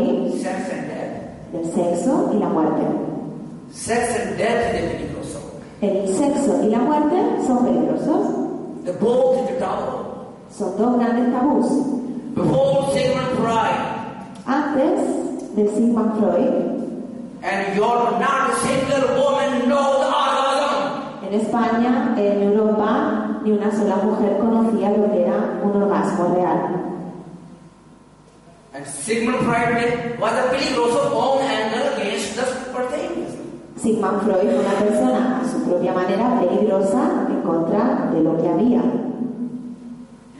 Hoy 0.00 0.40
sex 0.40 0.70
and 0.72 0.88
death. 0.88 1.52
del 1.52 1.64
sexo 1.72 2.30
y 2.34 2.38
la 2.38 2.48
muerte. 2.48 2.82
Sex 3.72 4.16
and 4.20 4.36
death 4.38 4.74
is 4.74 4.92
peligroso. 4.92 5.38
El 5.80 6.08
sexo 6.08 6.62
y 6.62 6.68
la 6.70 6.78
muerte 6.78 7.16
son 7.46 7.64
peligrosos. 7.64 8.26
The 8.84 8.92
both 8.92 9.42
is 9.42 9.48
the 9.48 9.60
taboo. 9.60 10.06
Son 10.50 10.76
dos 10.78 10.96
grandes 10.98 11.32
tabús. 11.32 11.66
Before 12.34 12.92
Sigmund 12.92 13.36
Freud, 13.38 13.78
Antes 14.46 15.00
de 15.56 15.68
Sigmund 15.68 16.12
Freud, 16.18 17.42
and 17.42 17.76
you're 17.76 18.10
not 18.18 18.50
a 18.50 18.54
single 18.56 19.20
woman 19.20 19.68
knows 19.68 20.04
orgasm. 20.06 21.26
en 21.26 21.34
España, 21.34 22.14
en 22.16 22.42
Europa, 22.42 23.40
ni 23.44 23.52
una 23.52 23.70
sola 23.70 23.96
mujer 23.96 24.38
conocía 24.38 24.90
lo 24.90 25.10
que 25.12 25.22
era 25.22 25.60
un 25.62 25.82
orgasmo 25.82 26.34
real. 26.34 26.99
Sigmund 28.86 29.38
Freud 29.44 30.18
was 30.18 30.32
a 30.32 30.48
peligroso 30.50 31.12
own 31.12 31.42
angle 31.42 31.92
against 31.94 32.36
the 32.36 32.44
super 32.44 32.86
things. 32.88 33.36
Sigmund 33.76 34.22
Freud 34.22 34.40
fue 34.40 34.58
una 34.58 34.74
persona 34.78 35.40
a 35.40 35.48
su 35.48 35.64
propia 35.64 35.92
manera 35.92 36.40
peligrosa 36.40 37.26
en 37.28 37.42
contra 37.42 38.10
de 38.12 38.22
lo 38.22 38.36
que 38.40 38.48
había. 38.48 38.82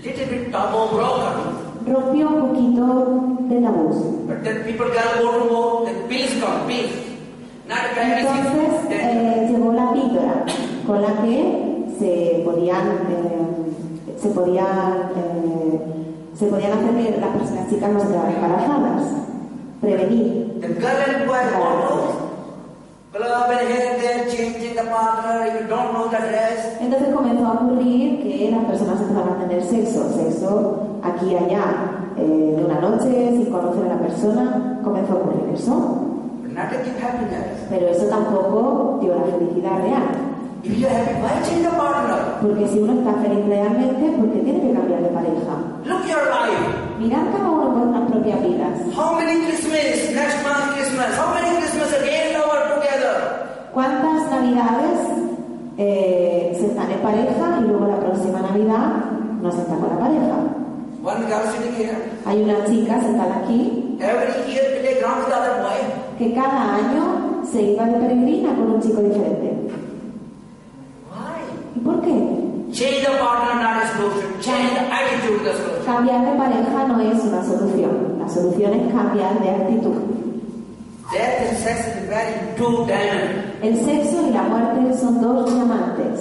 Little 0.02 0.26
bit 0.26 0.52
taboo 0.52 0.88
broken. 0.92 1.92
Rompió 1.92 2.28
un 2.28 2.48
poquito 2.48 3.46
de 3.48 3.60
tabús. 3.60 3.96
But 4.26 4.44
then 4.44 4.64
people 4.64 4.86
can 4.90 5.22
go 5.22 5.84
to 5.84 5.92
come. 6.40 7.10
Not 7.68 7.78
Entonces 7.96 8.90
eh, 8.90 9.46
llegó 9.50 9.72
la 9.72 9.92
píldora 9.92 10.44
con 10.86 11.02
la 11.02 11.22
que 11.22 11.84
se 11.98 12.42
podían 12.44 12.86
eh, 13.10 14.16
se 14.20 14.28
podían 14.30 15.12
eh, 15.16 16.09
se 16.40 16.46
podían 16.46 16.72
hacer 16.72 16.90
que 16.96 17.20
las 17.20 17.30
personas 17.36 17.68
chicas 17.68 17.90
no 17.92 18.00
se 18.00 18.06
quedaran 18.08 18.32
embarazadas 18.34 19.02
prevenir 19.80 20.40
The 20.60 20.68
girl 20.68 21.00
and 21.08 21.26
boy 21.26 21.40
photos. 21.56 22.16
Club 23.12 23.50
and 23.50 23.68
here 23.68 23.90
and 23.92 24.00
there, 24.02 24.28
changing 24.30 24.74
the 24.76 24.84
partner, 24.84 25.46
if 25.46 25.60
you 25.62 25.66
don't 25.68 25.92
know 25.94 26.08
the 26.08 26.16
dress. 26.18 26.76
entonces 26.80 27.08
comenzó 27.14 27.46
a 27.46 27.52
ocurrir 27.52 28.22
que 28.22 28.50
las 28.50 28.64
personas 28.64 29.00
empezaron 29.00 29.34
a 29.34 29.38
tener 29.46 29.62
sexo 29.64 30.00
sexo 30.14 30.98
aquí 31.02 31.26
y 31.32 31.36
allá 31.36 31.64
eh, 32.16 32.54
de 32.56 32.64
una 32.64 32.78
noche 32.80 33.10
sin 33.36 33.46
conocer 33.46 33.84
a 33.86 33.94
la 33.96 34.00
persona 34.00 34.80
comenzó 34.84 35.12
a 35.12 35.16
ocurrir 35.16 35.54
eso 35.54 36.06
But 36.42 36.52
not 36.54 36.70
to 36.72 36.76
give 36.84 36.96
happiness. 37.02 37.66
pero 37.68 37.88
eso 37.88 38.04
tampoco 38.06 38.98
dio 39.00 39.14
la 39.14 39.24
felicidad 39.24 39.78
real 39.82 40.08
If 40.62 40.76
you're 40.78 40.90
happy, 40.90 41.14
why 41.22 41.40
change 41.42 41.62
the 41.64 41.70
partner? 41.76 42.20
porque 42.42 42.68
si 42.68 42.78
uno 42.80 42.92
está 43.00 43.12
feliz 43.22 43.44
realmente 43.46 44.12
¿por 44.18 44.28
qué 44.30 44.38
tiene 44.40 44.60
que 44.60 44.72
cambiar 44.74 45.02
de 45.02 45.08
pareja? 45.08 45.39
Mirad 47.00 47.32
cada 47.32 47.48
uno 47.50 47.64
por 47.72 47.76
nuestras 47.86 48.10
propias 48.12 48.42
vidas 48.42 48.74
How 48.94 49.14
many 49.16 49.40
Christmas, 49.46 50.12
next 50.14 50.38
month 50.44 50.76
Christmas, 50.76 51.10
how 51.18 51.32
many 51.34 51.56
Christmas 51.56 51.90
again 52.00 52.36
are 52.36 52.74
together? 52.76 53.16
¿Cuántas 53.72 54.30
navidades 54.30 55.00
eh, 55.78 56.52
se 56.60 56.66
están 56.66 56.90
en 56.90 56.98
pareja 57.00 57.58
y 57.60 57.62
luego 57.68 57.86
la 57.86 58.00
próxima 58.00 58.40
Navidad 58.42 58.86
no 59.40 59.50
se 59.50 59.60
está 59.62 59.74
con 59.76 59.88
la 59.88 59.98
pareja? 59.98 60.36
One 61.02 61.24
girl 61.26 61.44
sitting 61.50 61.74
here, 61.80 61.96
Hay 62.26 62.42
una 62.42 62.66
chica 62.66 63.00
sentada 63.00 63.36
aquí 63.44 63.96
every 64.00 64.52
year 64.52 64.80
playground 64.82 65.20
with 65.20 65.28
the 65.28 65.34
other 65.40 65.62
boy. 65.62 65.80
que 66.18 66.34
cada 66.34 66.74
año 66.76 67.42
se 67.50 67.62
iba 67.62 67.86
de 67.86 67.92
peregrina 67.98 68.54
con 68.54 68.72
un 68.72 68.80
chico 68.82 69.00
diferente. 69.00 69.56
Why? 71.08 71.40
¿Y 71.76 71.78
por 71.80 72.02
qué? 72.02 72.29
Change 72.80 73.04
the 73.04 73.12
partner, 73.20 73.60
not 73.60 73.84
a 73.84 73.86
solution. 73.92 74.40
Change 74.40 74.70
the 74.72 74.84
attitude, 74.98 75.44
the 75.44 75.52
solution. 75.52 75.84
Cambiar 75.84 76.20
de 76.24 76.32
pareja 76.40 76.88
no 76.88 76.96
es 77.00 77.20
una 77.24 77.42
solución. 77.44 78.16
La 78.18 78.28
solución 78.28 78.72
es 78.72 78.92
cambiar 78.94 79.38
de 79.42 79.50
actitud. 79.50 79.96
Death 81.12 81.42
and 81.44 81.56
sex 81.58 81.78
is 81.88 82.08
very 82.08 82.32
two 82.56 82.86
dimensional. 82.86 83.52
El 83.62 83.74
sexo 83.84 84.26
y 84.26 84.30
la 84.32 84.42
muerte 84.44 84.96
son 84.96 85.20
dos 85.20 85.44
diamantes. 85.52 86.20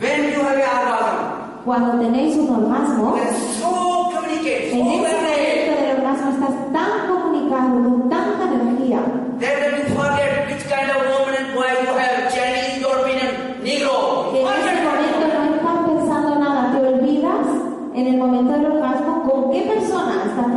When 0.00 0.32
you 0.32 0.40
have 0.40 0.56
a 0.56 0.72
orgasm, 0.72 1.62
Cuando 1.66 2.00
tenéis 2.00 2.36
un 2.38 2.48
orgasmo, 2.56 3.16
so 3.60 4.10
communicated, 4.14 4.72
en 4.72 4.86
ese 4.86 5.14
momento 5.26 5.82
del 5.82 5.96
orgasmo 5.98 6.30
estás 6.30 6.72
tan 6.72 6.92
comunicado, 7.08 7.68
con 7.84 8.08
tanta 8.08 8.44
energía, 8.50 9.00
Then 9.38 9.54
when 9.60 9.80
you 9.80 9.94
forget 9.94 10.48
which 10.48 10.64
kind 10.72 10.88
of 10.90 11.04
woman 11.12 11.34
and 11.36 11.54
boy 11.54 11.68
you 11.84 11.92
have, 12.00 12.32
Chinese, 12.32 12.80
European, 12.80 13.60
Negro. 13.62 14.30
que 14.32 14.40
en 14.40 14.46
ese 14.48 14.62
Forget 14.62 14.84
momento 14.88 15.26
no 15.38 15.54
estás 15.54 15.78
pensando 15.86 16.38
nada, 16.40 16.72
te 16.72 16.78
olvidas 16.86 17.46
en 17.94 18.06
el 18.06 18.16
momento 18.18 18.52
del 18.54 18.66
orgasmo 18.66 19.22
con 19.22 19.50
qué 19.52 19.62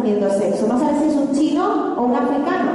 teniendo 0.06 0.30
sexo. 0.30 0.68
No 0.68 0.78
sabes 0.80 1.02
si 1.02 1.08
es 1.10 1.16
un 1.16 1.34
chino 1.34 1.96
o 1.98 2.04
un 2.04 2.16
africano. 2.16 2.72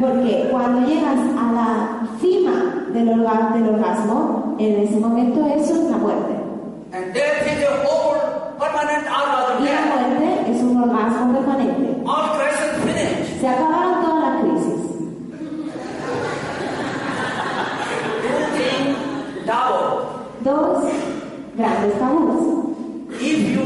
Porque 0.00 0.48
cuando 0.50 0.86
llegas 0.86 1.18
a 1.38 1.52
la 1.52 2.08
cima 2.20 2.86
del, 2.92 3.08
orga- 3.10 3.52
del 3.54 3.68
orgasmo, 3.74 4.56
en 4.58 4.80
ese 4.80 4.96
momento 4.98 5.46
eso 5.46 5.72
es 5.74 5.90
la 5.90 5.96
muerte. 5.96 6.34
And 6.92 7.12
death 7.14 7.46
is 7.46 7.64
a 7.64 7.86
whole 7.86 8.18
permanent 8.58 9.06
orgasm. 9.06 9.62
Y 9.62 9.66
la 9.66 9.82
muerte 9.86 10.50
es 10.52 10.62
un 10.62 10.76
orgasmo 10.82 11.32
permanente. 11.32 12.02
All. 12.06 12.34
Se 13.40 13.48
acabaron 13.48 14.04
todas 14.04 14.20
las 14.22 14.40
crisis. 14.42 14.80
Two 18.22 18.44
things, 18.56 19.46
double. 19.46 20.06
Dos 20.42 20.84
grandes 21.56 21.98
tabús. 21.98 22.64
If 23.20 23.56
you 23.56 23.64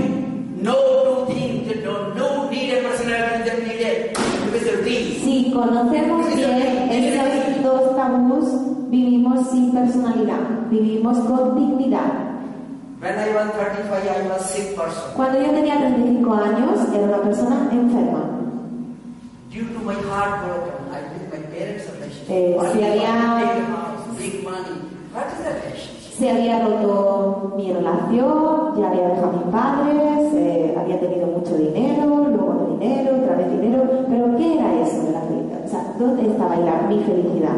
know 0.63 1.27
two 1.27 1.35
things, 1.35 1.69
you 1.69 1.83
don't 1.83 2.17
no 2.17 2.49
need 2.51 2.73
a 2.75 2.83
personality, 2.83 3.45
that 3.51 3.59
need 3.67 3.83
a 3.83 4.15
physical 4.53 4.83
thing. 4.85 5.21
Si 5.25 5.53
conocemos 5.53 6.27
bien 6.35 6.91
esos 6.91 7.63
dos 7.63 7.97
tabús, 7.97 8.47
vivimos 8.91 9.49
sin 9.51 9.73
personalidad, 10.13 10.69
vivimos 10.71 11.19
con 11.21 11.55
dignidad. 11.57 12.13
When 13.01 13.15
I 13.17 13.33
was 13.33 13.53
35, 13.53 14.09
I 14.09 14.29
was 14.29 14.43
sick 14.51 14.75
person. 14.77 15.13
Cuando 15.15 15.39
yo 15.41 15.51
tenía 15.53 15.79
35 15.79 16.35
años, 16.35 16.81
era 16.93 17.05
una 17.05 17.23
persona 17.23 17.69
enferma. 17.71 18.25
Due 19.51 19.63
to 19.65 19.81
my 19.85 19.95
heart 19.95 20.43
broken, 20.45 20.75
I 20.93 21.01
with 21.15 21.31
my 21.33 21.47
parents' 21.55 21.87
relationship. 21.93 22.29
Eh, 22.29 22.57
si 22.73 22.83
había- 22.85 23.37
big 23.39 23.65
house, 23.71 24.19
big 24.19 24.43
money. 24.45 24.77
What 25.15 25.27
is 25.33 25.39
the 25.45 25.51
relationship? 25.51 26.19
Se 26.19 26.31
había 26.31 26.59
roto 26.65 27.55
mi 27.57 27.73
relación, 27.73 28.77
ya 28.77 28.89
había 28.91 29.09
dejado 29.09 29.29
a 29.29 29.33
mis 29.33 29.55
padres, 29.55 30.33
eh, 30.35 30.75
había 30.77 30.99
tenido 30.99 31.27
mucho 31.29 31.57
dinero, 31.57 32.05
luego 32.07 32.77
dinero, 32.81 33.17
otra 33.23 33.37
vez 33.37 33.51
dinero, 33.53 33.85
pero 34.09 34.37
¿qué 34.37 34.59
era 34.59 34.75
eso 34.83 35.03
de 35.05 35.13
la 35.13 35.21
felicidad? 35.21 35.61
O 35.65 35.69
sea, 35.69 35.93
¿dónde 35.97 36.27
estaba 36.27 36.57
la- 36.57 36.83
mi 36.89 36.99
felicidad? 37.05 37.55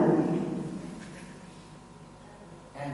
And 2.77 2.93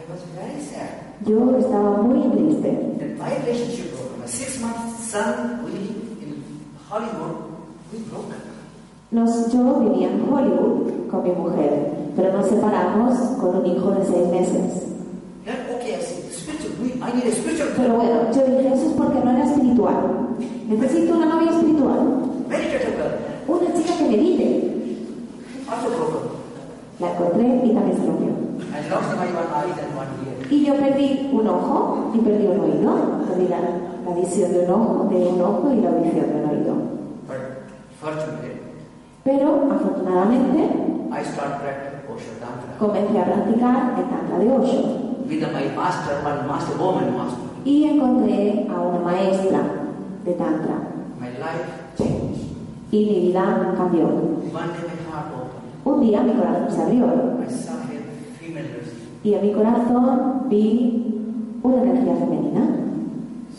I 0.00 0.10
was 0.10 0.22
very 0.34 0.60
sad. 0.62 1.06
Yo 1.26 1.56
estaba 1.58 2.02
muy 2.02 2.20
triste. 2.30 2.70
That 2.98 3.18
my 3.18 3.34
relationship 3.42 3.90
broke. 3.96 4.18
My 4.18 4.26
six 4.26 4.60
month 4.60 5.00
son, 5.00 5.66
in 5.74 6.44
Hollywood, 6.88 7.50
we 7.92 7.98
broke. 8.10 8.32
Nos, 9.10 9.52
yo 9.52 9.80
vivía 9.80 10.08
en 10.10 10.28
Hollywood 10.28 11.08
con 11.10 11.22
mi 11.24 11.30
mujer, 11.30 11.90
pero 12.14 12.32
nos 12.32 12.46
separamos 12.46 13.18
con 13.40 13.56
un 13.56 13.66
hijo 13.66 13.90
de 13.90 14.04
seis 14.04 14.28
meses. 14.28 14.82
Then, 15.44 15.56
okay, 15.74 15.94
I 15.94 16.00
said, 16.00 16.32
spiritual, 16.32 16.72
we, 16.80 16.92
I 17.02 17.12
need 17.12 17.26
a 17.26 17.34
spiritual 17.34 17.68
Pero 17.76 17.94
bueno, 17.94 18.30
yo 18.32 18.46
dije, 18.46 18.74
eso 18.74 18.86
es 18.86 18.92
porque 18.92 19.20
no 19.24 19.30
era 19.30 19.44
espiritual. 19.44 20.36
Necesito 20.68 21.14
una 21.16 21.26
novia 21.26 21.50
espiritual. 21.50 22.00
Una 23.48 23.74
chica 23.74 23.96
que 23.98 24.04
medite. 24.04 24.66
La 26.98 27.12
encontré 27.12 27.42
y 27.64 27.74
también 27.74 27.96
se 27.96 28.06
rompió. 28.06 28.45
Y 30.50 30.64
yo 30.64 30.74
perdí 30.76 31.30
un 31.32 31.46
ojo 31.48 32.10
y 32.14 32.18
perdí 32.18 32.46
un 32.46 32.60
oído. 32.60 32.94
Perdí 33.28 33.48
la, 33.48 33.58
la 34.08 34.14
visión 34.16 34.52
de 34.52 34.60
un 34.60 34.70
ojo, 34.70 35.08
de 35.10 35.16
un 35.16 35.40
ojo 35.42 35.72
y 35.72 35.80
la 35.80 35.90
audición 35.90 36.26
de 36.26 36.44
un 36.44 36.50
oído. 36.50 36.74
Fortunately, 38.00 38.52
Pero 39.24 39.62
afortunadamente 39.72 40.60
I 41.10 41.24
comencé 42.78 43.18
a 43.18 43.24
practicar 43.24 43.94
el 43.98 44.04
Tantra 44.04 44.38
de 44.38 44.50
Osho 44.50 44.82
With 45.28 45.40
my 45.42 45.74
master, 45.74 46.18
one 46.24 46.46
master, 46.46 46.76
woman 46.78 47.16
master. 47.16 47.38
y 47.64 47.84
encontré 47.84 48.66
a 48.70 48.80
una 48.80 49.00
maestra 49.00 49.60
de 50.24 50.32
Tantra 50.34 50.74
My 51.18 51.28
life 51.30 51.66
changed. 51.96 52.52
y 52.92 53.04
mi 53.06 53.20
vida 53.28 53.72
cambió. 53.76 54.04
One 54.04 54.44
day 54.52 54.84
my 54.86 55.10
heart 55.10 55.32
opened. 55.34 55.84
Un 55.84 56.00
día 56.02 56.22
mi 56.22 56.32
corazón 56.34 56.70
se 56.70 56.82
abrió 56.82 57.06
I 57.06 57.50
saw 57.50 57.74
here 57.90 58.04
female 58.38 58.66
energy. 58.66 59.08
Y 59.26 59.34
en 59.34 59.42
mi 59.42 59.52
corazón 59.52 60.46
vi 60.48 61.20
una 61.62 61.82
energía 61.82 62.14
femenina. 62.14 62.62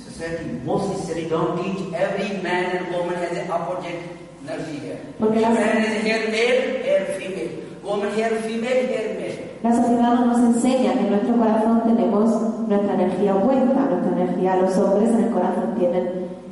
Society, 0.07 0.61
most 0.65 0.85
society 0.95 1.27
don't 1.29 1.59
teach 1.61 1.79
every 1.93 2.41
man 2.41 2.65
and 2.77 2.85
woman 2.95 3.15
has 3.21 3.37
an 3.37 3.51
opposite 3.51 3.99
energy 4.47 4.79
here. 4.79 4.97
Porque 5.19 5.41
las- 5.41 5.53
man 5.53 5.77
is 5.83 6.03
here 6.03 6.23
male, 6.31 6.59
here 6.83 7.05
female. 7.19 7.51
Woman 7.83 8.09
here 8.15 8.29
female, 8.47 8.87
here 8.87 9.15
male. 9.19 9.37
La 9.63 9.75
sociedad 9.75 10.13
no 10.19 10.25
nos 10.27 10.39
enseña 10.39 10.93
que 10.93 10.99
en 11.01 11.09
nuestro 11.11 11.35
corazón 11.35 11.81
tenemos 11.85 12.29
nuestra 12.67 12.93
energía 12.93 13.35
opuesta. 13.35 13.87
Nuestra 13.89 14.11
energía, 14.21 14.55
los 14.55 14.77
hombres 14.77 15.09
en 15.09 15.23
el 15.25 15.29
corazón 15.31 15.75
tienen 15.77 16.03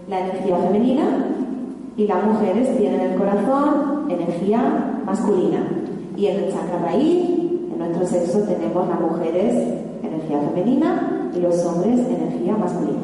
la 0.09 0.19
energía 0.19 0.57
femenina 0.57 1.03
y 1.97 2.07
las 2.07 2.23
mujeres 2.23 2.77
tienen 2.77 2.99
en 2.99 3.11
el 3.13 3.17
corazón 3.17 4.07
energía 4.09 4.99
masculina. 5.05 5.59
Y 6.17 6.27
en 6.27 6.43
el 6.45 6.51
chakra 6.53 6.79
raíz, 6.83 7.29
en 7.75 7.79
nuestro 7.79 8.07
sexo, 8.07 8.39
tenemos 8.43 8.87
las 8.87 8.99
mujeres 8.99 9.53
energía 10.01 10.39
femenina 10.39 11.29
y 11.35 11.39
los 11.41 11.63
hombres 11.65 11.99
energía 11.99 12.55
masculina. 12.55 13.01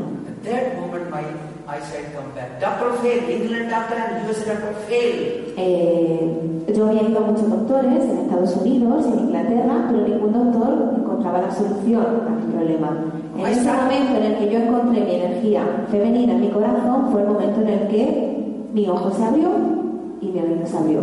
Eh, 5.57 6.63
yo 6.73 6.87
había 6.87 7.03
ido 7.03 7.19
a 7.19 7.21
muchos 7.21 7.49
doctores 7.49 8.03
en 8.03 8.17
Estados 8.19 8.55
Unidos 8.57 9.05
y 9.07 9.11
en 9.11 9.19
Inglaterra, 9.19 9.87
pero 9.89 10.07
ningún 10.07 10.33
doctor 10.33 10.95
encontraba 10.97 11.41
la 11.41 11.51
solución 11.51 12.05
a 12.27 12.29
mi 12.29 12.53
problema. 12.53 13.05
En 13.37 13.45
ese 13.45 13.71
momento 13.71 14.15
en 14.17 14.23
el 14.23 14.37
que 14.37 14.51
yo 14.51 14.59
encontré 14.59 15.01
mi 15.01 15.15
energía 15.15 15.63
femenina 15.91 16.33
en 16.33 16.41
mi 16.41 16.49
corazón, 16.49 17.09
fue 17.11 17.21
el 17.21 17.27
momento 17.27 17.61
en 17.61 17.67
el 17.67 17.87
que 17.87 18.67
mi 18.73 18.87
ojo 18.87 19.11
se 19.11 19.23
abrió 19.23 19.49
y 20.21 20.27
mi 20.27 20.39
oído 20.39 20.65
se 20.65 20.77
abrió. 20.77 21.01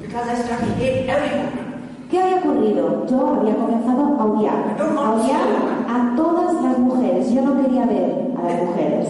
Because 0.00 0.28
I 0.28 0.34
started 0.34 0.68
hate 0.78 1.08
everyone. 1.08 1.63
¿Qué 2.10 2.20
había 2.20 2.36
ocurrido? 2.36 3.06
Yo 3.06 3.36
había 3.40 3.56
comenzado 3.56 4.02
a 4.18 4.24
odiar, 4.24 4.76
a 4.78 5.10
odiar 5.12 5.48
a 5.88 6.14
todas 6.16 6.54
las 6.62 6.78
mujeres. 6.78 7.32
Yo 7.32 7.42
no 7.42 7.62
quería 7.62 7.86
ver 7.86 8.32
a 8.36 8.42
las 8.42 8.62
mujeres. 8.62 9.08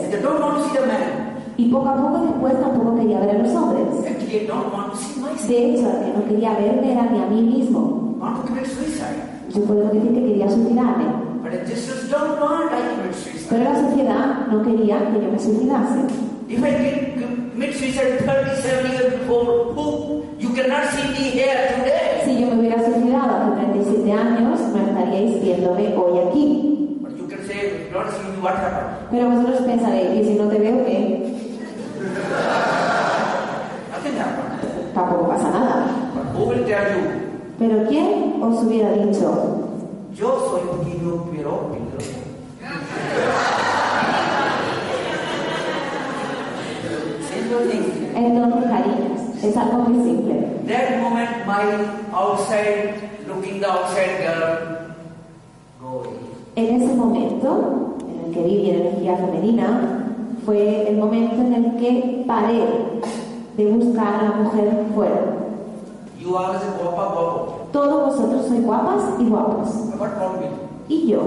Y 1.57 1.69
poco 1.71 1.89
a 1.89 1.97
poco 1.97 2.25
después 2.25 2.61
tampoco 2.61 2.97
quería 2.97 3.21
ver 3.21 3.31
a 3.31 3.39
los 3.39 3.55
hombres. 3.55 4.03
De 5.49 5.75
hecho, 5.75 5.89
el 5.89 6.05
que 6.05 6.13
no 6.17 6.25
quería 6.29 6.55
verme 6.55 6.93
era 6.93 7.03
ni 7.03 7.19
a 7.21 7.27
mí 7.27 7.43
mismo. 7.43 8.05
suicide. 8.65 9.35
Yo 9.55 9.65
puedo 9.65 9.89
decir 9.89 10.15
que 10.15 10.25
quería 10.25 10.49
suicidarme, 10.51 11.05
pero 13.49 13.65
la 13.65 13.81
sociedad 13.81 14.47
no 14.51 14.63
quería 14.63 14.99
que 15.13 15.21
yo 15.21 15.31
me 15.31 15.39
suicidase. 15.39 16.01
If 16.49 16.59
I 16.59 16.71
can 16.71 17.51
commit 17.53 17.75
suicide 17.75 18.19
37 18.25 18.91
years 18.91 19.13
before, 19.21 19.73
who 19.75 20.25
you 20.39 20.51
cannot 20.55 20.91
see 20.91 21.09
me 21.09 21.31
here 21.31 21.73
today. 21.77 22.23
Si 22.25 22.41
yo 22.41 22.49
me 22.49 22.61
hubiera 22.61 22.85
suicidado 22.85 23.53
hace 23.53 23.67
37 23.67 24.04
años, 24.15 24.61
no 24.61 24.81
estaríais 24.81 25.43
viéndome 25.43 25.95
hoy 25.97 26.19
aquí. 26.29 26.99
But 27.03 27.17
you 27.17 27.27
can 27.27 27.47
say, 27.47 27.91
not 27.93 28.11
see 28.11 28.23
me, 28.31 28.41
what 28.41 28.57
happened? 28.57 29.11
Pero 29.11 29.31
vosotros 29.31 29.63
pensaréis, 29.63 30.21
y 30.21 30.25
si 30.25 30.35
no 30.39 30.49
te 30.49 30.59
veo, 30.59 30.85
¿qué? 30.85 31.35
Nothing 33.91 34.19
happened. 34.19 34.95
Tampoco 34.95 35.29
pasa 35.29 35.51
nada. 35.51 35.87
But 36.15 36.27
who 36.35 36.49
will 36.49 36.65
tell 36.65 36.87
you? 36.95 37.25
Pero 37.59 37.87
¿quién 37.89 38.43
os 38.43 38.63
hubiera 38.65 38.93
dicho? 38.93 39.61
Yo 40.15 40.29
soy 40.51 40.61
pero 41.33 41.71
pintor. 41.73 42.03
Simple 47.29 47.67
thing. 47.71 47.87
Entonces, 48.17 48.71
cariños, 48.71 49.45
es 49.45 49.57
algo 49.57 49.79
muy 49.89 50.05
simple. 50.05 50.44
That 50.67 51.01
moment, 51.03 51.47
my 51.47 51.63
outside, 52.13 52.95
looking 53.29 53.61
the 53.61 53.71
outside 53.71 54.17
girl, 54.17 54.57
go 55.79 55.87
away. 56.01 56.17
En 56.57 56.81
ese 56.81 56.95
momento, 56.95 57.99
en 58.09 58.25
el 58.25 58.33
que 58.33 58.41
vi 58.43 58.57
mi 58.63 58.71
energía 58.71 59.15
femenina, 59.17 60.07
fue 60.47 60.89
el 60.89 60.97
momento 60.97 61.35
en 61.37 61.53
el 61.55 61.77
que 61.77 62.25
paré 62.27 62.63
de 63.57 63.67
buscar 63.67 64.15
a 64.15 64.23
la 64.23 64.31
mujer 64.31 64.87
fuera. 64.95 65.21
You 66.19 66.35
are 66.39 66.57
a 66.57 66.61
guapa 66.81 67.05
guapo. 67.13 67.69
Todos 67.71 68.17
vosotros 68.17 68.47
sois 68.47 68.65
guapas 68.65 69.03
y 69.21 69.25
guapos. 69.29 69.69
Me? 70.41 70.49
Y 70.89 71.09
yo. 71.09 71.21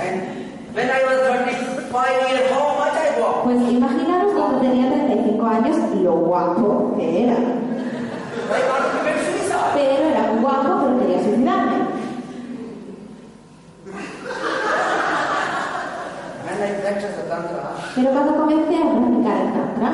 And 0.00 0.22
when 0.74 0.88
I 0.88 1.04
was 1.04 1.18
35 1.26 2.30
years, 2.30 2.50
how 2.50 2.78
much 2.78 2.96
I 2.96 3.20
walk? 3.20 3.44
Pues 3.44 3.58
imaginaros 3.70 4.32
cuando 4.32 4.60
tenía 4.60 4.88
35 4.90 5.37
años 5.48 5.76
lo 6.02 6.12
guapo 6.16 6.94
que 6.96 7.24
era. 7.24 7.36
Pero 9.74 10.08
era 10.08 10.32
muy 10.32 10.42
guapo, 10.42 10.68
pero 10.82 10.98
quería 11.00 11.22
suicidarme. 11.22 11.78
Pero 17.94 18.10
cuando 18.10 18.36
comencé 18.36 18.76
a 18.76 18.90
practicar 18.90 19.36
el 19.40 19.52
Tantra, 19.52 19.90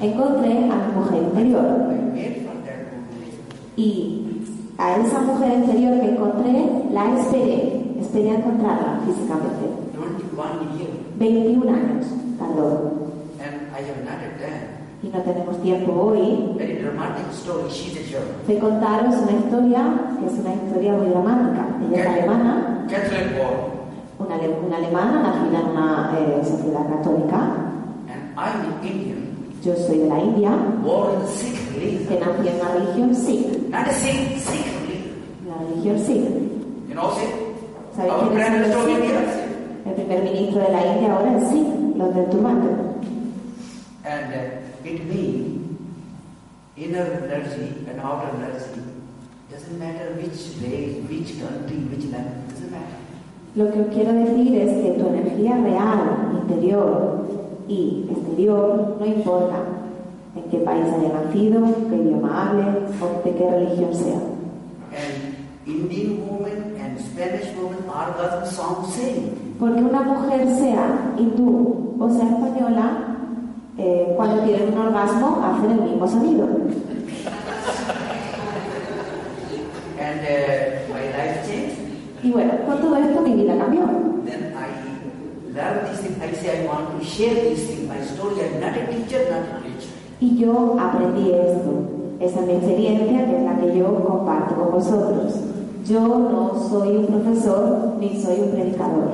encontré 0.00 0.52
a 0.70 0.76
mi 0.76 0.92
mujer 0.94 1.22
interior. 1.22 1.64
Y 3.76 4.44
a 4.78 4.96
esa 4.96 5.20
mujer 5.20 5.52
interior 5.52 6.00
que 6.00 6.10
encontré, 6.10 6.68
la 6.92 7.18
esperé. 7.18 7.80
Esperé 8.00 8.30
a 8.30 8.34
encontrarla 8.34 9.00
físicamente. 9.04 9.84
21 9.96 10.78
years. 10.78 11.18
21 11.18 11.70
años 11.70 12.06
tardó. 12.38 12.93
I 13.84 13.88
have 13.90 14.04
not. 14.04 14.18
Y 15.02 15.08
no 15.08 15.20
tenemos 15.20 15.60
tiempo 15.60 15.92
hoy 15.92 16.54
Very 16.56 16.76
dramatic 16.80 17.26
story. 17.32 17.68
She's 17.68 17.92
a 17.96 18.02
German. 18.08 18.40
de 18.48 18.58
contaros 18.58 19.14
una 19.20 19.32
historia 19.32 19.82
que 20.18 20.26
es 20.26 20.32
una 20.40 20.54
historia 20.54 20.92
muy 20.94 21.08
dramática. 21.08 21.66
Ella 21.92 22.00
es 22.00 22.06
alemana, 22.08 22.86
una, 24.18 24.34
ale- 24.36 24.56
una 24.66 24.76
alemana 24.78 25.22
nacida 25.22 25.60
en 25.60 25.66
una 25.76 26.18
eh, 26.18 26.40
sociedad 26.44 26.88
católica. 26.88 27.36
And 28.08 28.32
I'm 28.38 28.60
an 28.64 28.86
Indian. 28.86 29.20
Yo 29.62 29.74
soy 29.76 29.98
de 29.98 30.08
la 30.08 30.18
India, 30.20 30.50
Sikh 31.26 31.74
religion. 31.74 32.06
que 32.08 32.20
nací 32.20 32.48
en 32.48 32.58
la 32.58 32.68
religión 32.74 33.14
Sikh. 33.14 33.70
Not 33.70 33.86
a 33.88 33.92
Sikh, 33.92 34.38
Sikh 34.38 34.66
religion. 34.80 35.12
La 35.48 35.56
religión 35.68 35.98
Sikh. 35.98 36.28
You 36.88 36.94
know 36.94 37.10
Sikh? 37.12 37.32
¿Sabéis 37.96 38.12
Our 38.14 38.20
quién 38.20 38.32
Prime 38.34 38.46
es 38.46 38.52
Minister 38.52 38.78
of 38.78 38.88
el 38.88 38.94
India. 39.04 39.20
Sikh? 39.20 39.86
El 39.86 39.94
primer 39.94 40.22
ministro 40.24 40.60
de 40.62 40.72
la 40.72 40.86
India 40.86 41.12
ahora 41.14 41.36
es 41.38 41.48
Sikh, 41.48 41.96
los 41.96 42.14
del 42.14 42.26
turbante. 42.30 42.68
Means 44.84 45.78
inner 46.76 47.24
energy 47.24 47.86
and 47.88 48.00
outer 48.00 48.36
energy. 48.36 48.82
Doesn't 49.50 49.78
matter 49.78 50.12
which 50.12 50.60
race, 50.60 51.00
which 51.08 51.40
country, 51.40 51.78
which 51.88 52.04
language. 52.12 52.50
Doesn't 52.50 52.70
matter. 52.70 52.98
Lo 53.56 53.70
que 53.70 53.86
quiero 53.94 54.12
decir 54.12 54.60
es 54.60 54.82
que 54.82 54.92
tu 54.98 55.08
energía 55.08 55.56
real, 55.56 56.38
interior 56.42 57.24
y 57.66 58.04
exterior, 58.10 58.96
no 59.00 59.06
importa 59.06 59.56
en 60.36 60.50
qué 60.50 60.58
país 60.58 60.84
haya 60.92 61.14
nacido, 61.14 61.64
qué 61.88 61.96
idioma 61.96 62.50
hable 62.50 62.64
o 63.00 63.22
de 63.24 63.34
qué 63.36 63.50
religión 63.50 63.94
sea. 63.94 64.20
And 64.92 65.34
Indian 65.66 66.28
woman 66.28 66.76
and 66.78 67.00
Spanish 67.00 67.54
woman 67.56 67.88
orgasm 67.88 68.44
sound 68.54 68.86
same. 68.88 69.32
Porque 69.58 69.80
una 69.80 70.02
mujer 70.02 70.46
sea 70.56 71.14
hindú 71.16 71.96
o 71.98 72.10
sea 72.10 72.28
española, 72.28 73.03
eh, 73.78 74.12
cuando 74.16 74.42
tiene 74.44 74.64
un 74.64 74.78
orgasmo 74.78 75.42
hacen 75.44 75.70
el 75.72 75.80
mismo 75.80 76.06
sonido. 76.06 76.48
And 80.00 80.20
uh, 80.20 80.84
Y 82.24 82.30
bueno, 82.30 82.52
con 82.66 82.80
todo 82.80 82.96
esto 82.96 83.20
mi 83.20 83.34
vida 83.34 83.56
cambió. 83.58 83.82
Then 84.24 84.54
I 84.56 85.52
learned 85.54 85.90
these 85.90 86.00
things. 86.00 86.22
I 86.22 86.32
say 86.32 86.62
I 86.62 86.66
want 86.66 86.98
to 86.98 87.04
share 87.04 87.34
these 87.34 87.66
things. 87.66 87.86
My 87.86 88.00
story. 88.00 88.40
I'm 88.40 88.60
not 88.60 88.76
a 88.76 88.86
teacher, 88.86 89.28
not 89.30 89.42
a 89.42 89.60
preacher. 89.60 89.90
Y 90.20 90.38
yo 90.38 90.76
aprendí 90.80 91.32
esto. 91.32 91.84
Esa 92.20 92.40
es 92.40 92.46
mi 92.46 92.54
experiencia, 92.54 93.26
que 93.26 93.36
es 93.36 93.42
la 93.42 93.56
que 93.60 93.78
yo 93.78 93.94
comparto 94.06 94.54
con 94.54 94.70
vosotros. 94.72 95.34
Yo 95.84 96.00
no 96.00 96.54
soy 96.70 96.96
un 96.96 97.06
profesor 97.08 97.94
ni 98.00 98.22
soy 98.22 98.40
un 98.40 98.50
predicador. 98.52 99.10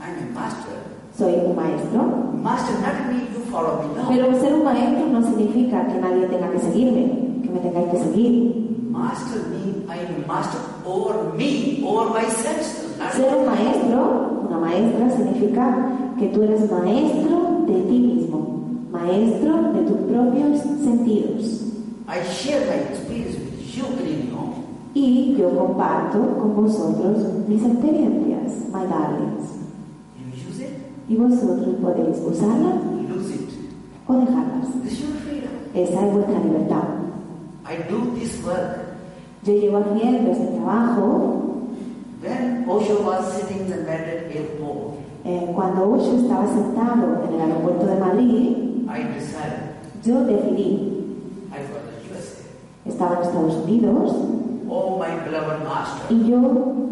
I'm 0.00 0.30
a 0.30 0.40
master. 0.40 0.78
Soy 1.16 1.34
un 1.44 1.56
maestro. 1.56 2.04
Master, 2.40 2.76
not 2.80 3.12
me, 3.12 3.37
follow 3.58 3.82
me. 3.82 4.02
No. 4.02 4.08
Pero 4.08 4.40
ser 4.40 4.54
un 4.54 4.64
maestro 4.64 5.06
no 5.08 5.22
significa 5.22 5.86
que 5.86 5.98
nadie 6.00 6.26
tenga 6.26 6.50
que 6.50 6.58
seguirme, 6.58 7.04
que 7.42 7.50
me 7.50 7.60
tengáis 7.60 7.90
que 7.90 7.98
seguir. 7.98 8.68
Master 8.90 9.42
means 9.50 9.88
I 9.88 9.98
am 10.06 10.26
master 10.26 10.60
over 10.84 11.32
me, 11.36 11.82
over 11.84 12.10
my 12.10 12.24
senses. 12.30 12.96
Ser 13.14 13.34
un 13.34 13.46
maestro, 13.46 14.46
una 14.48 14.58
maestra, 14.58 15.10
significa 15.10 16.14
que 16.18 16.28
tú 16.28 16.42
eres 16.42 16.70
maestro 16.70 17.64
de 17.66 17.80
ti 17.82 17.98
mismo, 17.98 18.64
maestro 18.90 19.72
de 19.72 19.82
tus 19.82 19.98
propios 20.10 20.60
sentidos. 20.82 21.64
I 22.08 22.22
share 22.32 22.60
my 22.66 22.76
experience 22.90 23.36
with 23.38 23.76
you. 23.76 23.84
Y 24.94 25.36
yo 25.38 25.50
comparto 25.50 26.18
con 26.38 26.56
vosotros 26.56 27.18
mis 27.46 27.62
experiencias, 27.62 28.64
my 28.72 28.84
darlings. 28.86 29.52
You 30.18 30.48
use 30.48 30.60
it, 30.60 30.70
Y 31.08 31.16
vosotros 31.16 31.76
podéis 31.80 32.18
it. 32.18 32.97
O 34.08 34.14
dejarlas. 34.14 34.68
Esa 35.74 36.06
es 36.06 36.12
vuestra 36.12 36.40
libertad. 36.40 36.84
I 37.64 37.76
do 37.90 38.14
this 38.18 38.42
work. 38.44 38.88
Yo 39.44 39.52
llevo 39.52 39.78
haciendo 39.78 40.32
este 40.32 40.46
trabajo 40.56 41.38
When 42.20 42.64
Osho 42.68 43.02
was 43.04 43.32
sitting 43.32 43.60
in 43.60 43.70
the 43.70 43.76
Madrid 43.82 44.34
airport, 44.34 44.94
eh, 45.24 45.52
cuando 45.54 45.92
Osho 45.92 46.16
estaba 46.16 46.48
sentado 46.48 47.22
en 47.28 47.34
el 47.34 47.40
aeropuerto 47.40 47.86
de 47.86 47.94
Madrid. 48.00 48.56
I 48.88 49.04
decided 49.14 49.68
Yo 50.02 50.24
decidí, 50.24 51.04
I 51.52 51.60
the 51.62 52.90
estaba 52.90 53.16
en 53.16 53.22
Estados 53.22 53.54
Unidos, 53.64 54.12
Oh, 54.70 54.98
my 54.98 55.08
beloved 55.24 55.64
master. 55.64 56.12
Y 56.12 56.28
yo 56.28 56.40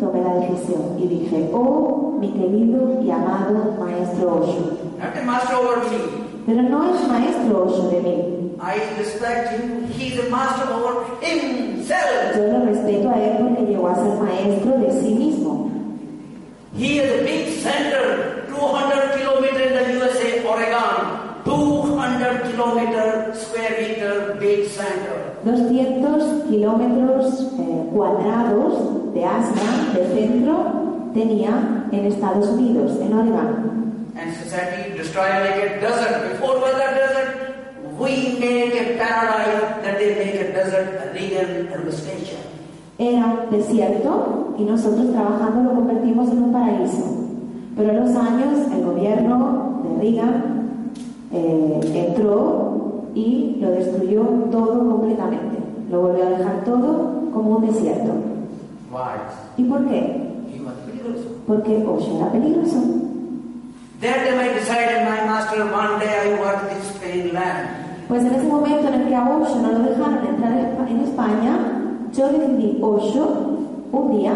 tomé 0.01 0.23
la 0.23 0.35
decisión 0.37 0.97
y 0.99 1.09
dije, 1.09 1.51
oh, 1.53 2.17
mi 2.19 2.33
querido 2.33 3.03
y 3.03 3.11
amado 3.11 3.75
maestro 3.79 4.41
Osho. 4.41 4.79
Not 4.99 5.17
a 5.17 5.23
master 5.25 5.57
over 5.57 5.85
me. 5.91 6.26
Pero 6.47 6.63
no 6.63 6.95
es 6.95 7.09
maestro 7.09 7.67
de 7.91 8.01
mí. 8.01 8.37
I 8.61 8.79
respect 8.97 9.53
him. 9.53 9.89
He's 9.91 10.19
a 10.19 10.31
master 10.31 10.73
over 10.73 11.05
himself. 11.21 12.37
Yo 12.37 12.59
lo 12.59 12.67
respeto 12.67 13.11
a 13.11 13.21
él 13.21 13.37
porque 13.39 13.67
llegó 13.67 13.89
a 13.89 13.95
ser 13.97 14.15
maestro 14.23 14.79
de 14.79 14.91
sí 14.93 15.15
mismo. 15.15 15.71
He 16.79 16.99
is 16.99 17.21
a 17.21 17.25
big 17.25 17.49
center, 17.63 18.47
200 18.49 19.17
kilometer 19.17 19.61
in 19.61 19.73
the 19.75 19.99
USA, 19.99 20.49
Oregon. 20.49 21.27
200 21.45 22.51
kilometer 22.51 23.33
square 23.35 23.77
meter 23.81 24.37
big 24.39 24.69
center. 24.69 25.37
200 25.45 26.45
kilómetros 26.49 27.53
eh, 27.59 27.91
cuadrados 27.93 29.15
de 29.15 29.25
asma, 29.25 29.95
de 29.95 30.07
centro, 30.15 31.11
tenía 31.15 31.87
en 31.93 32.07
Estados 32.07 32.49
Unidos, 32.49 32.93
en 33.01 33.13
Oregon. 33.15 33.86
And 34.17 34.35
society 34.35 34.97
destroy 34.97 35.29
like 35.29 35.61
a 35.61 35.81
desert. 35.81 36.33
Before 36.33 36.59
was 36.59 36.75
a 36.75 36.95
desert, 36.97 37.37
we 37.99 38.39
make 38.41 38.75
a 38.75 38.97
paradise, 38.97 39.85
then 39.85 39.95
they 40.01 40.15
make 40.15 40.35
a 40.41 40.53
desert, 40.53 40.89
a 41.05 41.13
Reagan 41.13 41.69
administration. 41.69 42.41
Era 42.99 43.27
un 43.27 43.51
desierto 43.51 44.55
y 44.59 44.65
nosotros 44.65 45.13
trabajando 45.13 45.71
lo 45.71 45.77
convertimos 45.77 46.31
en 46.31 46.45
un 46.45 46.53
paraíso. 46.53 47.05
Pero 47.77 47.91
en 47.91 48.01
los 48.01 48.17
años 48.17 48.73
el 48.73 48.85
gobierno 48.85 49.83
de 49.85 50.01
Reagan 50.01 50.93
eh, 51.31 52.09
entró 52.09 53.11
y 53.15 53.57
lo 53.61 53.71
destruyó 53.71 54.23
todo 54.51 54.91
completamente. 54.91 55.59
Lo 55.91 56.01
volvió 56.01 56.27
a 56.27 56.31
dejar 56.31 56.65
todo 56.65 57.31
como 57.35 57.57
un 57.59 57.67
desierto. 57.67 58.13
Why? 58.91 59.59
¿Y 59.59 59.65
por 59.65 59.87
qué? 59.89 60.27
Porque 61.47 61.85
Osho 61.87 62.17
era 62.17 62.33
peligroso. 62.33 63.06
That 64.01 64.27
time 64.29 64.39
I 64.39 64.53
decided, 64.53 65.05
my 65.09 65.25
master, 65.25 65.65
one 65.73 65.99
day 66.01 66.13
I 66.13 66.39
want 66.41 66.69
this 66.69 66.85
Spain 66.97 67.33
land. 67.33 67.69
Pues 68.09 68.23
en 68.25 68.35
ese 68.35 68.47
momento 68.47 68.89
en 68.89 68.95
el 68.95 69.09
que 69.09 69.15
a 69.17 69.25
Osho 69.29 69.57
no 69.63 69.73
lo 69.73 69.79
dejaron 69.89 70.27
entrar 70.27 70.53
en 70.53 70.67
Espa- 70.67 70.91
en 70.91 71.01
España, 71.01 71.59
yo 72.13 72.29
decidí, 72.31 72.79
Osho, 72.83 73.59
un 73.93 74.19
día 74.19 74.33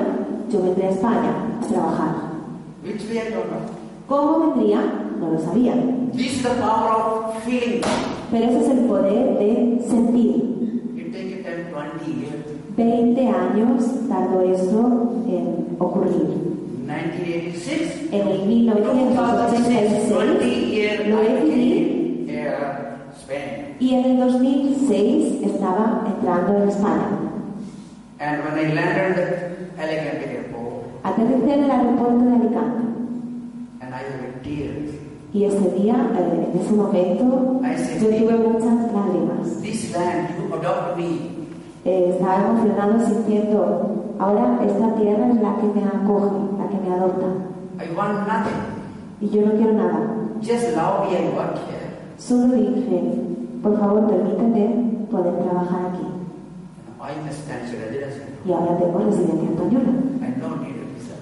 yo 0.50 0.62
vendré 0.62 0.86
a 0.86 0.90
España 0.90 1.32
a 1.62 1.66
trabajar. 1.68 2.12
Which 2.84 3.02
way 3.08 3.18
I 3.18 3.30
don't 3.30 3.46
know. 3.50 3.60
¿Cómo 4.08 4.54
vendría? 4.54 4.80
No 5.20 5.30
lo 5.32 5.38
sabía. 5.38 5.74
This 6.14 6.36
is 6.38 6.42
the 6.42 6.48
power 6.60 6.90
of 6.96 7.44
feeling. 7.44 7.82
Pero 8.32 8.44
ese 8.46 8.60
es 8.62 8.68
el 8.70 8.78
poder 8.86 9.38
de 9.38 9.84
sentir. 9.88 10.36
It 10.96 11.12
takes 11.12 11.44
10, 11.44 11.70
20 11.70 12.06
years. 12.06 12.44
20 12.76 13.28
años 13.28 13.84
tardó 14.08 14.40
esto 14.40 15.12
en 15.28 15.76
ocurrir. 15.78 16.49
1986. 16.90 18.08
En 18.12 18.28
el 18.28 18.82
2006, 18.82 20.10
20 20.10 20.44
years 20.70 21.06
1986 21.06 21.08
lo 21.08 21.22
I 21.22 21.28
decidí 21.28 22.26
came 22.26 22.38
here, 22.38 22.56
Spain. 23.16 23.76
y 23.78 23.94
en 23.94 24.04
el 24.04 24.16
2006 24.18 25.42
estaba 25.44 26.04
entrando 26.06 26.62
en 26.62 26.68
España. 26.68 27.08
And 28.18 28.44
when 28.44 28.58
I 28.58 28.74
landed 28.74 29.18
at 29.78 29.88
Alicante 29.88 30.26
airport, 30.28 30.84
Aterricé 31.04 31.54
en 31.54 31.64
el 31.64 31.70
aeropuerto 31.70 32.24
de 32.24 32.34
Alicante 32.34 32.82
and 33.80 33.94
I 33.94 34.02
had 34.02 34.42
tears. 34.42 34.90
y 35.32 35.44
ese 35.44 35.70
día, 35.78 35.94
eh, 36.18 36.48
en 36.52 36.60
ese 36.60 36.72
momento, 36.72 37.60
yo 38.00 38.08
tuve 38.08 38.36
muchas 38.36 38.92
lágrimas. 38.92 39.62
This 39.62 39.96
land, 39.96 40.28
you 40.36 40.52
adopt 40.54 40.96
me. 40.98 41.38
Eh, 41.84 42.10
estaba 42.14 42.50
emocionado 42.50 43.06
sintiendo, 43.06 44.14
ahora 44.18 44.58
esta 44.66 44.94
tierra 44.96 45.28
es 45.28 45.40
la 45.40 45.56
que 45.56 45.80
me 45.80 45.86
acoge, 45.86 46.49
que 46.70 46.78
me 46.78 46.94
adopta. 46.94 47.26
I 47.82 47.90
want 47.96 48.26
nothing. 48.26 48.60
Y 49.20 49.28
yo 49.28 49.42
no 49.46 49.52
quiero 49.52 49.72
nada. 49.72 50.00
Just 50.42 50.72
allow 50.74 51.04
me 51.04 51.16
and 51.16 51.34
work 51.36 51.56
here. 51.68 51.90
Solo 52.18 52.54
dije, 52.54 53.00
por 53.62 53.78
favor 53.78 54.06
permíteme 54.08 55.06
poder 55.10 55.34
trabajar 55.44 55.92
aquí. 55.92 56.06
I 57.00 57.12
understand 57.18 57.68
your 57.72 57.80
residency. 57.80 58.20
Y 58.46 58.52
ahora 58.52 58.76
tengo 58.78 58.98
residencia 58.98 59.48
española 59.50 59.92
I 60.20 60.40
don't 60.40 60.60
need 60.62 60.76
a 60.76 60.86
visa. 60.94 61.16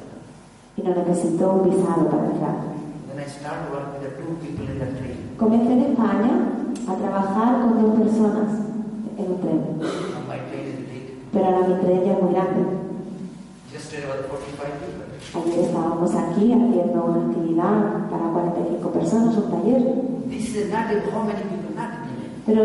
y 0.76 0.82
no 0.82 0.94
necesito 0.94 1.52
un 1.52 1.70
visado 1.70 2.06
para 2.10 2.24
entrar. 2.26 2.56
Then 3.08 3.18
I 3.18 3.26
start 3.28 3.70
with 3.72 4.02
the 4.02 4.10
two 4.20 4.34
people 4.42 4.66
in 4.70 4.78
the 4.78 4.86
train. 4.98 5.18
Comencé 5.38 5.72
en 5.72 5.82
España 5.90 6.30
a 6.88 6.94
trabajar 6.94 7.60
con 7.62 7.82
dos 7.82 8.00
personas 8.00 8.50
en 9.18 9.32
un 9.32 9.40
tren, 9.40 9.60
Now 9.78 10.22
my 10.28 10.38
train 10.50 10.66
is 10.70 10.78
big. 10.90 11.18
pero 11.32 11.44
ahora 11.46 11.66
mi 11.68 11.74
tren 11.82 12.04
ya 12.04 12.12
es 12.12 12.22
muy 12.22 12.32
grande. 12.34 12.62
Yesterday 13.72 14.06
was 14.08 14.26
45 14.26 14.78
people. 14.82 15.07
Ayer 15.34 15.58
estábamos 15.66 16.14
aquí 16.14 16.52
haciendo 16.52 17.04
una 17.04 17.26
actividad 17.30 18.08
para 18.10 18.30
45 18.32 18.90
personas, 18.90 19.36
un 19.36 19.50
taller, 19.50 19.94
This 20.28 20.54
is 20.56 20.70
not 20.70 20.86
how 21.12 21.24
many 21.24 21.42
people, 21.42 21.74
not 21.74 21.90
many. 22.04 22.28
pero 22.46 22.62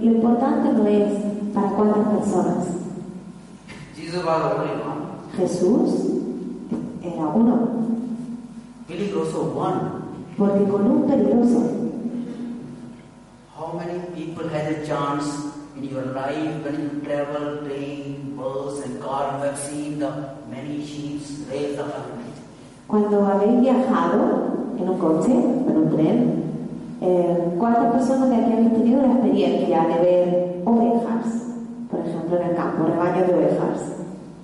lo 0.00 0.10
importante 0.10 0.72
no 0.72 0.86
es 0.86 1.12
para 1.54 1.68
cuántas 1.70 2.06
personas. 2.18 2.66
Jesus 3.96 4.24
was 4.24 4.42
the 4.42 4.60
only 4.60 4.82
one. 4.82 5.02
Jesús 5.36 5.90
era 7.02 7.26
uno, 7.28 7.68
Billy 8.88 9.10
Grosso 9.10 9.52
one. 9.54 9.80
porque 10.36 10.64
con 10.70 10.82
un 10.90 11.06
peligroso, 11.08 11.72
How 13.58 13.72
many 13.78 13.98
people 14.14 14.48
had 14.50 14.70
a 14.70 14.86
chance 14.86 15.24
in 15.76 15.84
your 15.84 16.04
life 16.12 16.62
when 16.62 16.74
you 16.82 17.00
travel, 17.02 17.64
train, 17.64 18.36
bus 18.36 18.84
and 18.84 19.00
car, 19.02 19.38
you 19.38 19.44
have 19.44 19.58
seen 19.58 19.98
the 19.98 20.35
Cuando 22.86 23.26
habéis 23.26 23.60
viajado 23.60 24.18
en 24.78 24.88
un 24.88 24.98
coche, 24.98 25.32
en 25.32 25.76
un 25.76 25.90
tren, 25.96 26.42
eh, 27.00 27.36
¿cuántas 27.58 27.92
personas 27.92 28.30
de 28.30 28.36
aquí 28.36 28.52
habéis 28.52 28.72
tenido 28.74 29.02
la 29.02 29.12
experiencia 29.12 29.80
de 29.84 29.94
ver 30.04 30.62
ovejas? 30.64 31.26
Por 31.90 32.00
ejemplo, 32.00 32.40
en 32.40 32.50
el 32.50 32.56
campo, 32.56 32.84
rebaños 32.86 33.26
de 33.28 33.34
ovejas. 33.34 33.78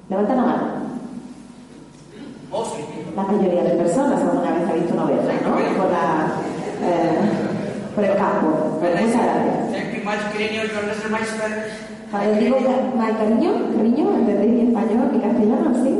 Levanta 0.08 0.34
la 0.34 0.42
mano. 0.42 0.62
People. 2.76 3.12
La 3.16 3.22
mayoría 3.22 3.62
de 3.62 3.70
personas 3.70 4.20
alguna 4.20 4.50
vez 4.52 4.68
ha 4.68 4.72
visto 4.74 4.92
una 4.94 5.04
oveja, 5.04 5.32
¿no? 5.48 5.54
Por, 5.76 5.90
la, 5.90 6.32
eh, 6.82 7.18
por 7.94 8.04
el 8.04 8.16
campo. 8.16 8.78
Muchas 8.80 9.22
gracias. 9.22 9.72
digo 12.38 12.58
ma- 12.96 13.16
cariño, 13.16 13.52
cariño, 13.74 14.10
¿entendéis 14.18 14.52
mi 14.52 14.60
español, 14.68 15.08
mi 15.12 15.18
castellano? 15.20 15.74
Sí. 15.82 15.98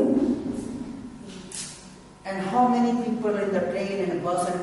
And 2.25 2.37
how 2.53 2.67
many 2.67 2.91
people 3.03 3.31
in 3.31 3.51
the 3.51 3.59
train 3.71 4.09
and 4.11 4.23
bus 4.23 4.47
and 4.47 4.62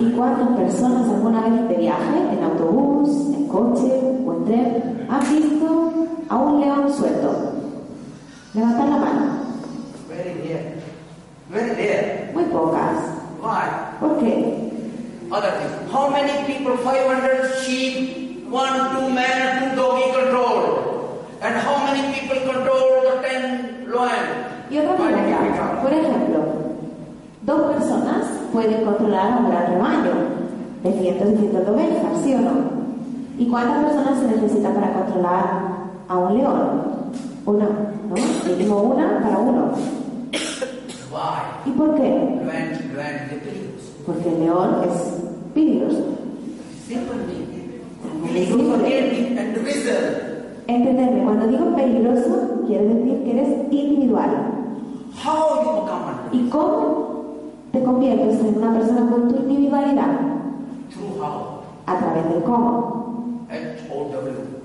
¿Y 0.00 0.10
cuántas 0.12 0.48
personas 0.56 1.08
alguna 1.08 1.40
vez 1.40 1.68
de 1.68 1.76
viaje, 1.76 2.18
en 2.32 2.44
autobús, 2.44 3.34
en 3.34 3.48
coche 3.48 3.92
o 4.26 4.32
en 4.34 4.44
tren, 4.44 5.06
han 5.10 5.20
visto 5.20 5.92
a 6.28 6.36
un 6.36 6.60
león 6.60 6.92
suelto? 6.92 7.52
Levantar 8.54 8.88
la 8.88 8.96
mano. 8.96 9.38
Muy 12.34 12.44
pocas. 12.44 12.96
¿Por 14.00 14.18
qué? 14.18 14.68
Other 15.30 15.52
things. 15.58 15.92
How 15.92 16.08
many 16.10 16.32
people? 16.46 16.76
500 16.78 17.62
sheep, 17.62 18.46
one, 18.50 18.90
two 18.92 19.10
men, 19.10 19.70
two 19.70 19.76
doggy 19.76 20.12
control. 20.12 21.26
And 21.42 21.54
how 21.56 21.84
many 21.84 22.14
people 22.14 22.40
control 22.50 23.02
the 23.02 23.20
10 23.22 23.90
lion? 23.92 24.48
Y 24.70 24.78
otra 24.78 24.96
pregunta. 24.96 25.82
Por 25.82 25.92
ejemplo, 25.92 26.47
dos 27.48 27.72
personas 27.72 28.26
pueden 28.52 28.84
controlar 28.84 29.32
a 29.32 29.38
un 29.38 29.48
gran 29.48 29.72
rebaño 29.72 30.12
de 30.82 30.92
cientos 30.92 31.28
y 31.32 31.36
cientos 31.38 31.64
de 31.64 31.70
ovejas, 31.72 32.20
¿sí 32.22 32.34
o 32.34 32.40
no? 32.40 32.52
¿Y 33.38 33.46
cuántas 33.46 33.84
personas 33.84 34.20
se 34.20 34.26
necesitan 34.26 34.74
para 34.74 34.92
controlar 34.92 35.44
a 36.08 36.18
un 36.18 36.36
león? 36.36 36.82
Una, 37.46 37.64
¿no? 37.64 38.14
Mínimo 38.46 38.82
una 38.82 39.20
para 39.22 39.38
uno. 39.38 39.72
Why? 41.10 41.70
¿Y 41.70 41.70
por 41.70 41.94
qué? 41.94 42.38
Porque 44.04 44.28
el 44.28 44.40
león 44.40 44.76
es 44.84 44.92
peligroso. 45.54 46.04
Individual. 48.28 48.82
Entenderme, 50.66 51.24
cuando 51.24 51.46
digo 51.46 51.74
peligroso, 51.74 52.64
quiere 52.66 52.88
decir 52.88 53.24
que 53.24 53.30
eres 53.30 53.72
individual. 53.72 54.30
¿Y 56.32 56.48
cómo 56.50 57.07
te 57.72 57.82
conviertes 57.82 58.40
en 58.40 58.56
una 58.56 58.72
persona 58.78 59.10
con 59.10 59.28
tu 59.28 59.36
individualidad? 59.36 60.20
Through 60.90 61.20
how? 61.20 61.62
A 61.86 61.98
través 61.98 62.28
del 62.30 62.42
cómo. 62.42 63.46
H-O-W. 63.50 64.58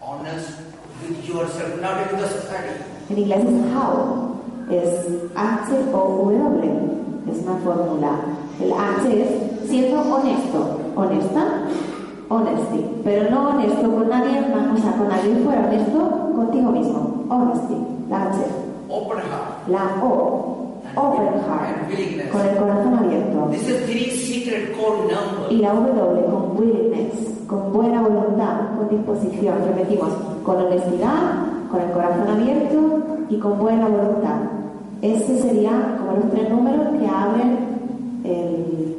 Honest 0.00 0.50
with 1.02 1.24
yourself, 1.24 1.80
not 1.80 2.10
the 2.10 2.28
society. 2.28 2.82
En 3.10 3.18
inglés 3.18 3.44
es 3.44 3.74
how, 3.74 4.36
es 4.70 5.06
H-O-W, 5.34 6.64
es 7.30 7.42
una 7.44 7.56
fórmula. 7.58 8.10
El 8.60 8.72
H 8.72 9.22
es 9.22 9.68
siendo 9.68 10.00
honesto, 10.00 10.78
honesta, 10.96 11.44
honesty, 12.28 13.00
pero 13.04 13.30
no 13.30 13.50
honesto 13.50 13.82
con 13.82 14.08
nadie 14.08 14.40
más, 14.48 14.78
o 14.78 14.82
sea, 14.82 14.92
con 14.96 15.08
nadie 15.08 15.34
fuera, 15.44 15.66
honesto 15.66 16.32
contigo 16.34 16.70
mismo, 16.70 17.24
honesty, 17.28 17.76
la 18.08 18.22
H. 18.30 18.38
Open 18.88 19.18
heart. 19.18 19.68
La 19.68 20.04
O, 20.04 20.51
open 20.96 21.40
heart, 21.46 22.30
con 22.30 22.40
el 22.40 22.56
corazón 22.56 22.94
abierto. 22.94 23.48
This 23.50 23.68
is 23.68 23.84
three 23.86 24.10
secret 24.10 24.76
code 24.76 25.12
number. 25.12 25.52
Y 25.52 25.58
la 25.58 25.72
W 25.72 26.24
con 26.26 26.56
willingness, 26.56 27.46
con 27.46 27.72
buena 27.72 28.02
voluntad, 28.02 28.76
con 28.76 28.88
disposición. 28.88 29.54
Repetimos, 29.66 30.10
con 30.44 30.56
honestidad, 30.56 31.68
con 31.70 31.80
el 31.80 31.90
corazón 31.92 32.28
abierto 32.28 32.98
y 33.28 33.38
con 33.38 33.58
buena 33.58 33.88
voluntad. 33.88 34.40
Ese 35.00 35.40
sería 35.40 35.98
como 35.98 36.18
los 36.18 36.30
tres 36.30 36.48
números 36.50 36.88
que 36.98 37.06
abren 37.08 37.58
el 38.24 38.96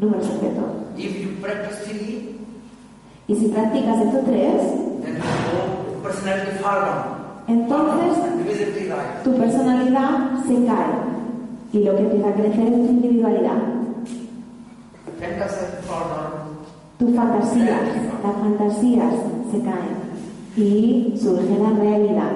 número 0.00 0.22
secreto. 0.22 0.62
If 0.96 1.20
you 1.20 1.30
practice 1.40 1.84
three, 1.84 2.34
Y 3.26 3.34
si 3.36 3.48
practicas 3.48 4.02
estos 4.02 4.24
tres, 4.26 4.60
then 5.02 5.16
personality. 6.02 7.13
Entonces 7.46 8.18
tu 9.22 9.34
personalidad 9.34 10.42
se 10.46 10.64
cae 10.66 11.14
y 11.72 11.84
lo 11.84 11.96
que 11.96 12.02
empieza 12.02 12.28
a 12.28 12.34
crecer 12.34 12.66
es 12.66 12.86
tu 12.86 12.92
individualidad. 12.92 13.58
Tus 16.98 17.14
fantasías, 17.14 17.80
las 18.22 18.36
fantasías 18.36 19.12
se 19.50 19.60
caen 19.60 20.04
y 20.56 21.14
surge 21.20 21.58
la 21.58 21.70
realidad. 21.70 22.32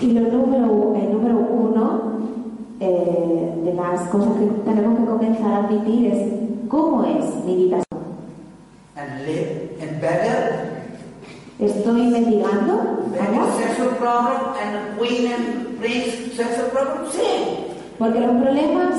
Y 0.00 0.12
lo 0.12 0.20
número, 0.20 0.94
el 0.96 1.12
número 1.12 1.36
uno 1.38 2.02
eh, 2.80 3.54
de 3.64 3.74
las 3.74 4.00
cosas 4.08 4.32
que 4.38 4.46
tenemos 4.70 4.98
que 4.98 5.04
comenzar 5.04 5.52
a 5.52 5.66
admitir 5.66 6.12
es 6.12 6.32
cómo 6.68 7.04
es 7.04 7.44
mi 7.44 7.56
vida. 7.56 7.82
And 8.94 9.26
live 9.26 9.80
and 9.80 10.00
better. 10.00 10.82
Estoy 11.58 12.12
¿vamos? 12.12 13.56
sexual 13.56 13.96
problem 13.96 14.54
and 14.60 14.98
queen 14.98 15.32
and 15.32 15.78
prince 15.78 16.36
sexual 16.36 16.68
problem, 16.70 17.10
same. 17.10 17.72
porque 17.98 18.20
los 18.20 18.36
problemas 18.42 18.94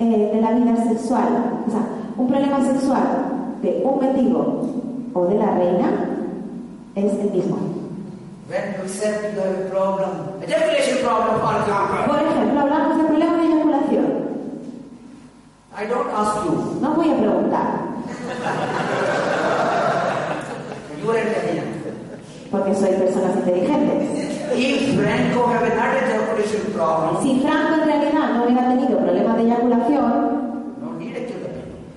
eh, 0.00 0.30
de 0.34 0.40
la 0.40 0.52
vida 0.52 0.76
sexual, 0.82 1.62
o 1.66 1.70
sea, 1.70 1.86
un 2.16 2.26
problema 2.26 2.64
sexual 2.64 3.58
de 3.62 3.82
un 3.84 4.00
mendigo 4.00 4.66
o 5.12 5.26
de 5.26 5.34
la 5.36 5.54
reina 5.54 5.90
es 6.94 7.12
el 7.12 7.30
mismo. 7.30 7.58
When 8.48 8.74
you 8.76 8.82
accept 8.82 9.34
you 9.34 9.40
have 9.40 9.66
a 9.66 9.70
problem, 9.70 10.42
ejaculation 10.42 10.98
problem, 11.04 11.40
for 11.40 11.54
example, 11.60 12.06
Por 12.06 12.22
ejemplo, 12.22 12.60
hablamos 12.60 12.98
de 12.98 13.04
problemas 13.04 13.36
de 13.36 13.46
eyaculación. 13.46 14.24
I 15.76 15.86
don't 15.86 16.10
ask 16.14 16.44
you. 16.44 16.80
No 16.80 16.94
voy 16.94 17.10
a 17.10 17.16
preguntar. 17.16 17.83
Porque 22.54 22.74
soy 22.74 22.90
personas 22.90 23.36
inteligentes. 23.36 24.30
If 24.54 24.94
Franco 24.94 25.48
have 25.48 25.74
not 25.74 25.96
ejaculation 25.96 26.72
problem, 26.72 27.22
Si 27.22 27.40
Franco 27.40 27.82
en 27.82 27.88
realidad 27.88 28.34
no 28.34 28.44
hubiera 28.44 28.68
tenido 28.68 28.98
problemas 28.98 29.36
de 29.36 29.42
eyaculación, 29.42 30.54
no 30.80 30.94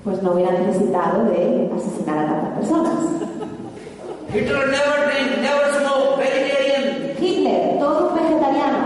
pues 0.04 0.24
no 0.24 0.32
hubiera 0.32 0.52
necesitado 0.52 1.26
de 1.26 1.72
asesinar 1.76 2.18
a 2.18 2.28
tantas 2.28 2.58
personas. 2.58 2.94
Hitler 4.34 4.68
never 4.68 5.06
drink, 5.06 5.42
never 5.42 5.74
smoke, 5.80 6.18
vegetarian. 6.18 7.14
Hitler, 7.22 7.78
todo 7.80 8.10
un 8.10 8.16
vegetariano, 8.16 8.78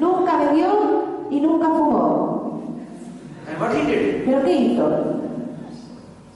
nunca 0.00 0.38
bebió 0.38 1.04
y 1.30 1.40
nunca 1.40 1.66
fumó. 1.66 2.62
And 3.48 3.60
what 3.60 3.74
he 3.74 3.84
did? 3.84 4.24
¿Pero 4.24 4.42
qué 4.44 4.52
hizo? 4.52 5.21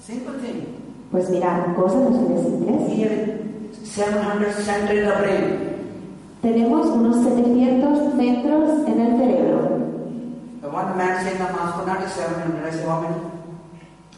Simple 0.06 0.34
thing. 0.38 0.62
Pues 1.10 1.28
mirar, 1.30 1.74
cosas 1.74 2.02
así 2.06 2.24
de 2.32 2.42
simples. 2.42 2.92
He 2.92 3.02
have 3.02 3.16
700 3.84 4.52
center 4.54 4.94
in 4.98 5.04
the 5.08 5.14
brain. 5.20 5.44
Tenemos 6.42 6.86
unos 6.86 7.16
700 7.24 8.14
centros 8.16 8.86
en 8.86 9.00
el 9.00 9.18
cerebro. 9.18 9.58
The 10.62 10.68
one 10.68 10.96
man 10.96 11.24
saying 11.24 11.38
the 11.38 11.44
mask 11.52 11.86
not 11.86 12.02
is 12.04 12.12
700. 12.12 12.66
I 12.66 12.70
say, 12.70 12.84
how 12.86 13.00
many? 13.00 13.16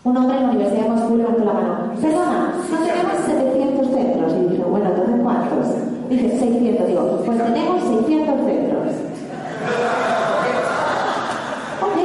Un 0.04 0.16
hombre 0.16 0.36
en 0.36 0.42
la 0.44 0.50
Universidad 0.50 0.82
de 0.84 0.88
Moscú 0.90 1.16
levantó 1.16 1.44
la 1.44 1.52
mano. 1.52 1.92
Perdona, 2.00 2.54
no 2.70 2.78
tenemos 2.86 3.16
700 3.26 3.86
centros. 3.94 4.32
Y 4.32 4.48
dije, 4.48 4.64
bueno, 4.64 4.90
entonces 4.90 5.16
¿cuántos? 5.22 5.66
Dije, 6.08 6.38
600. 6.38 6.86
Digo, 6.86 7.22
pues 7.24 7.38
tenemos 7.38 7.82
600 7.82 8.46
centros. 8.46 8.92
Ok, 11.80 11.96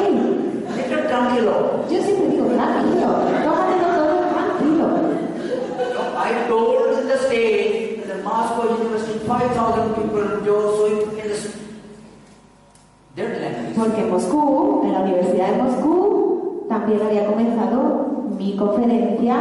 Little 0.75 1.01
tranquilo. 1.07 1.53
yo 1.89 2.01
siempre 2.01 2.27
digo, 2.29 2.45
tranquilo, 2.47 3.07
tómatelo 3.43 3.87
todo 3.95 4.19
tranquilo. 4.33 4.87
No, 5.93 6.01
I 6.17 6.47
told 6.49 6.99
in 6.99 7.07
the 7.07 7.17
state, 7.19 8.01
in 8.03 8.07
the 8.09 8.17
Moscow 8.23 8.67
University, 8.75 9.12
5,000 9.27 9.95
people, 9.95 10.41
Joe, 10.45 10.75
so 10.77 10.85
in 10.87 11.27
the 11.27 11.63
their 13.15 13.29
language. 13.39 13.75
Porque 13.77 14.01
en 14.01 14.09
Moscú, 14.09 14.81
en 14.85 14.91
la 14.93 14.99
Universidad 15.01 15.51
de 15.51 15.61
Moscú, 15.63 16.65
también 16.69 17.01
había 17.01 17.25
comenzado 17.25 18.07
mi 18.37 18.55
conferencia, 18.57 19.35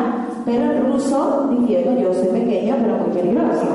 pero 0.44 0.72
en 0.72 0.92
ruso, 0.92 1.48
diciendo 1.58 1.98
yo 2.00 2.12
soy 2.12 2.26
pequeño 2.28 2.76
pero 2.80 2.96
muy 2.98 3.10
peligroso. 3.16 3.66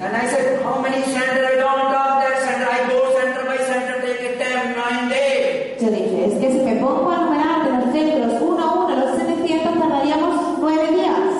And 0.00 0.14
I 0.16 0.26
said, 0.28 0.62
how 0.62 0.80
many 0.80 1.02
center 1.02 1.44
I 1.44 1.56
don't 1.56 1.90
talk 1.90 2.22
that 2.22 2.38
center, 2.46 2.68
I 2.70 2.88
go 2.88 3.12
center 3.18 3.44
by 3.46 3.58
center, 3.58 4.00
take 4.00 4.30
a 4.30 4.38
10, 4.38 4.76
9 4.76 5.08
days. 5.10 5.82
Yo 5.82 5.90
dije, 5.90 6.26
es 6.26 6.34
que 6.38 6.52
si 6.52 6.58
me 6.64 6.76
pongo 6.76 7.10
a 7.10 7.18
numerar 7.18 7.64
de 7.64 7.84
los 7.84 7.92
centros 7.92 8.40
uno 8.40 8.62
a 8.62 8.74
uno, 8.74 8.96
los 8.96 9.16
700 9.18 9.74
tardaríamos 9.78 10.58
nueve 10.60 10.86
días. 10.92 11.34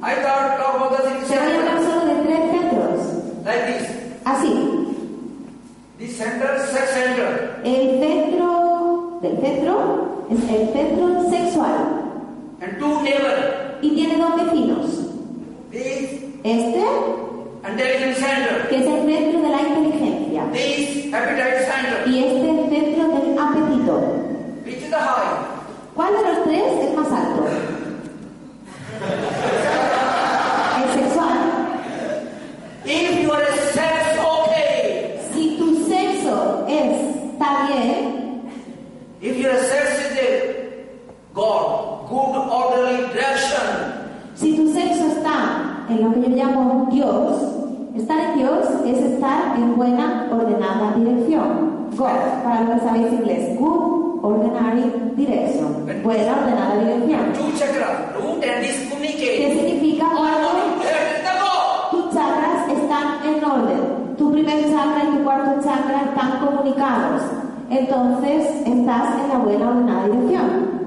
I 0.00 0.14
thought 0.22 0.56
talk 0.58 0.76
about 0.76 0.96
the 0.96 1.10
thing 1.10 1.24
Se 1.26 1.34
voy 1.36 1.50
a 1.52 1.58
hablar 1.58 1.78
center. 1.78 1.90
solo 1.90 2.06
de 2.06 2.14
tres 2.22 2.40
centros. 2.52 2.98
Like 3.44 3.66
this. 3.66 3.84
Así, 4.24 4.52
Is 6.18 6.24
sex 6.72 6.90
center. 6.94 7.60
el 7.64 8.00
centro 8.00 9.18
del 9.22 9.38
centro 9.40 10.26
es 10.28 10.40
el 10.50 10.68
centro 10.72 11.30
sexual 11.30 11.78
And 12.60 12.76
two 12.80 13.02
neighbor. 13.02 13.78
y 13.82 13.90
tiene 13.94 14.16
dos 14.18 14.34
vecinos. 14.44 14.86
This 15.70 16.10
Este, 16.42 16.84
intelligence 17.70 18.18
center. 18.20 18.68
que 18.68 18.76
es 18.78 18.86
el 18.86 19.06
centro 19.06 19.42
de 19.42 19.48
la 19.48 19.60
inteligencia, 19.62 20.42
This 20.52 21.14
appetite 21.14 21.60
center. 21.70 22.08
y 22.08 22.24
este 22.24 22.50
el 22.50 22.68
centro 22.68 23.08
del 23.08 23.38
apetito. 23.38 23.94
Which 24.66 24.76
is 24.82 24.90
the 24.90 24.96
high? 24.96 25.46
¿Cuál 25.94 26.12
de 26.14 26.22
los 26.32 26.44
tres 26.44 26.64
es 26.82 26.96
más 26.96 27.06
alto? 27.12 27.44
El 30.82 30.88
sexual. 31.00 31.38
If 32.84 33.22
you 33.22 33.32
are 33.32 33.42
a 33.42 33.56
sex, 33.72 34.18
okay. 34.18 35.20
Si 35.32 35.56
tu 35.58 35.84
sexo 35.88 36.66
está 36.68 37.66
bien, 37.68 38.42
If 39.20 39.36
you 39.36 39.48
are 39.48 39.56
a 39.56 39.62
sex 39.64 39.98
is 39.98 40.18
a 40.18 40.20
God, 41.34 42.08
good 42.08 42.36
orderly 42.50 43.08
direction. 43.12 43.66
si 44.36 44.54
tu 44.56 44.72
sexo 44.72 45.08
está 45.18 45.84
en 45.90 46.02
lo 46.04 46.12
que 46.14 46.20
yo 46.30 46.36
llamo 46.36 46.88
Dios, 46.92 47.42
estar 47.96 48.18
en 48.20 48.38
Dios 48.38 48.66
es 48.86 48.98
estar 48.98 49.56
en 49.56 49.67
buena, 49.78 50.28
ordenada 50.30 50.92
dirección. 50.96 51.88
God, 51.96 52.42
para 52.44 52.62
los 52.62 52.74
que 52.74 52.86
sabéis 52.86 53.12
inglés, 53.12 53.58
good, 53.58 54.18
ordinary 54.22 54.92
direction. 55.16 55.86
Buena, 56.02 56.32
ordenada 56.36 56.74
dirección. 56.84 57.20
¿Qué 58.40 59.54
significa 59.54 60.06
cuando 60.16 60.48
God. 61.38 61.90
tus 61.90 62.14
chakras 62.14 62.68
están 62.68 63.06
en 63.24 63.44
orden? 63.44 64.16
Tu 64.16 64.32
primer 64.32 64.64
chakra 64.70 65.04
y 65.04 65.16
tu 65.16 65.24
cuarto 65.24 65.62
chakra 65.62 66.02
están 66.08 66.40
comunicados. 66.44 67.22
Entonces 67.70 68.46
estás 68.66 69.20
en 69.20 69.28
la 69.28 69.38
buena, 69.38 69.68
ordenada 69.68 70.06
dirección. 70.08 70.78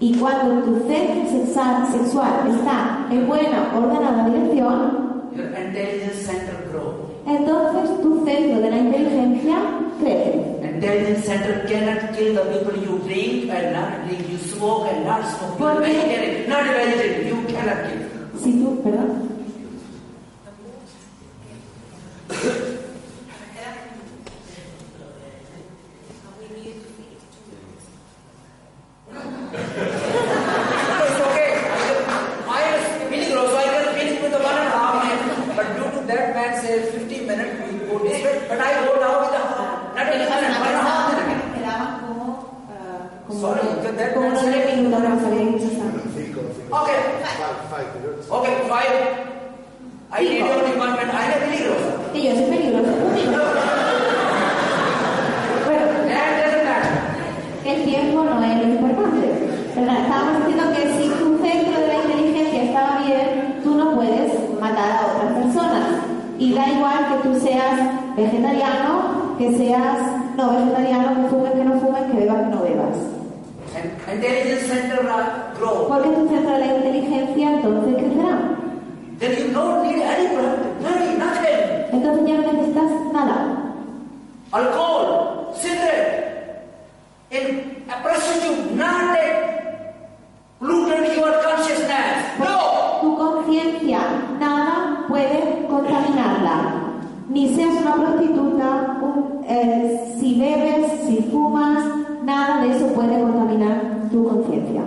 Y 0.00 0.14
cuando 0.16 0.64
tu 0.64 0.88
centro 0.88 1.30
sexual, 1.30 1.86
sexual 1.92 2.32
está 2.48 3.06
en 3.10 3.28
buena, 3.28 3.72
ordenada 3.76 4.26
dirección, 4.26 5.02
your 5.36 5.46
intelligence 5.46 6.26
center 6.26 6.68
grow. 6.70 7.10
Entonces 7.42 8.00
tu 8.02 8.24
centro 8.24 8.60
de 8.60 8.70
la 8.70 8.76
inteligencia 8.78 9.56
crece. 10.00 10.50
Center 11.24 11.64
cannot 11.68 12.12
kill 12.16 12.34
the 12.34 12.42
people 12.50 12.74
you 12.82 12.98
drink 13.06 13.48
and 13.50 13.72
not 13.72 14.04
drink, 14.08 14.28
you 14.28 14.38
smoke 14.38 14.88
and 14.90 15.04
not 15.06 15.22
smoke, 15.24 15.52
you 15.52 15.64
¿Por 15.64 15.82
qué? 15.82 15.92
vegetarian, 15.92 16.48
not 16.48 16.64
vegetarian, 16.64 17.28
you 17.28 17.36
cannot 17.54 17.78
kill. 17.86 18.40
Si 18.42 18.52
tú, 18.58 18.82
perdón. 18.82 19.28
It's 29.82 31.18
okay. 31.26 31.50
I 32.46 32.60
was 32.70 32.86
feeling 33.10 33.34
low, 33.34 33.46
so 33.50 33.56
I 33.58 33.66
can 33.66 33.94
finish 33.98 34.16
with 34.22 34.30
the 34.32 34.38
one 34.38 34.54
and 34.54 34.68
a 34.70 34.78
half 34.78 34.94
minute. 35.02 35.56
But 35.58 35.66
due 35.74 35.88
to 35.90 36.00
that 36.06 36.24
man 36.36 36.50
said 36.62 36.88
15 36.94 37.26
minutes, 37.26 37.52
we 37.66 37.78
go 37.90 37.98
this 37.98 38.22
way. 38.22 38.46
But 38.48 38.60
I 38.62 38.70
go 38.86 38.94
now 39.02 39.20
with 39.26 39.34
a 39.34 39.42
half, 39.42 39.96
not 39.96 40.06
a 40.06 40.10
minute, 40.14 40.30
one 40.30 40.44
and 40.44 40.54
a 40.54 40.84
half 40.86 41.10
minute. 41.10 41.42
Quedaban 41.58 41.90
como, 42.06 42.24
ah, 42.70 43.10
como, 43.26 43.40
Sorry, 43.42 43.66
that- 43.82 43.96
that 43.98 44.14
como 44.14 44.28
man 44.30 44.38
nueve 44.38 44.62
said- 44.62 44.76
minutos, 44.78 45.02
no 45.02 45.20
sabía 45.20 45.44
mucho 45.50 45.68
tanto. 45.74 46.00
Okay, 46.72 47.00
Five, 47.20 47.58
five 47.68 47.88
minutes. 48.00 48.24
okay, 48.30 48.54
five. 48.70 48.94
I 50.14 50.20
need 50.24 50.42
only 50.42 50.72
one 50.78 50.92
minute. 50.96 51.12
I 51.12 51.24
am 51.28 51.40
really 51.50 51.68
low. 51.68 51.80
Que 52.12 52.20
yo 52.22 52.32
soy 52.36 52.46
peligroso. 52.48 52.92
Bueno, 55.64 55.84
That 56.08 56.30
doesn't 56.40 56.64
matter. 56.64 56.94
el 57.64 57.78
tiempo 57.84 58.24
no 58.24 58.42
es 58.44 58.56
lo 58.56 58.64
importante. 58.72 59.26
¿verdad? 59.74 59.96
Estábamos 60.04 60.34
diciendo 60.46 60.64
que 60.76 60.82
si 60.96 61.08
tu 61.08 61.38
centro 61.40 61.80
de 61.80 61.86
la 61.88 61.94
inteligencia 62.04 62.62
estaba 62.64 62.98
bien, 63.06 63.60
tú 63.64 63.74
no 63.74 63.94
puedes 63.96 64.32
matar 64.60 64.90
a 64.92 65.06
otras 65.16 65.32
personas. 65.44 65.88
Y 66.38 66.52
da 66.54 66.68
igual 66.68 67.00
que 67.08 67.28
tú 67.28 67.40
seas 67.40 67.76
vegetariano, 68.32 69.36
que 69.38 69.56
seas 69.56 69.98
no 70.36 70.50
vegetariano, 70.50 71.22
que 71.22 71.28
fumes, 71.28 71.52
que 71.52 71.64
no 71.64 71.80
fumes, 71.80 72.02
que 72.10 72.18
bebas, 72.20 72.42
que 72.42 72.54
no 72.54 72.62
bebas. 72.62 72.96
And 73.74 75.58
grow. 75.58 75.88
Porque 75.88 76.08
tu 76.10 76.28
centro 76.28 76.52
de 76.52 76.58
la 76.58 76.74
inteligencia 76.76 77.52
entonces 77.52 77.96
crecerá. 77.96 78.38
Then 79.18 79.38
you 79.38 79.52
don't 79.52 79.82
need 79.86 80.02
any 80.02 80.28
product, 80.34 80.82
money, 80.82 81.16
nothing. 81.16 81.60
Entonces 81.92 82.26
ya 82.26 82.36
no 82.38 82.52
necesitas 82.52 82.90
nada. 83.12 83.36
Alcohol, 84.52 85.54
cigarette, 85.54 86.66
in 87.30 87.84
a 87.88 88.02
prostitute, 88.02 88.74
not 88.74 89.14
that 89.14 90.58
polluted 90.58 91.16
your 91.16 91.32
consciousness. 91.42 92.38
No! 92.38 92.98
Tu 93.00 93.16
conciencia, 93.16 94.00
nada 94.38 95.06
puede 95.08 95.66
contaminarla. 95.68 96.82
Ni 97.28 97.54
seas 97.54 97.81
una 97.96 98.06
prostituta, 98.12 98.98
un- 99.02 99.44
eh, 99.48 100.14
si 100.18 100.40
bebes, 100.40 100.86
si 101.06 101.16
fumas, 101.30 101.82
nada 102.24 102.62
de 102.62 102.76
eso 102.76 102.86
puede 102.88 103.20
contaminar 103.20 104.08
tu 104.10 104.24
conciencia. 104.28 104.82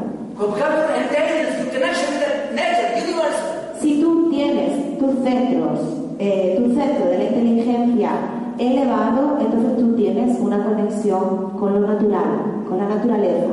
Si 3.82 4.02
tú 4.02 4.30
tienes 4.32 4.98
tus 4.98 5.12
centros, 5.24 5.80
eh, 6.20 6.56
tu 6.58 6.74
centro 6.74 7.06
de 7.10 7.18
la 7.18 7.24
inteligencia 7.26 8.10
elevado, 8.58 9.38
entonces 9.40 9.78
tú 9.78 9.96
tienes 9.96 10.40
una 10.40 10.64
conexión 10.64 11.52
con 11.60 11.74
lo 11.82 11.88
natural, 11.88 12.64
con 12.68 12.78
la 12.78 12.86
naturaleza. 12.88 13.48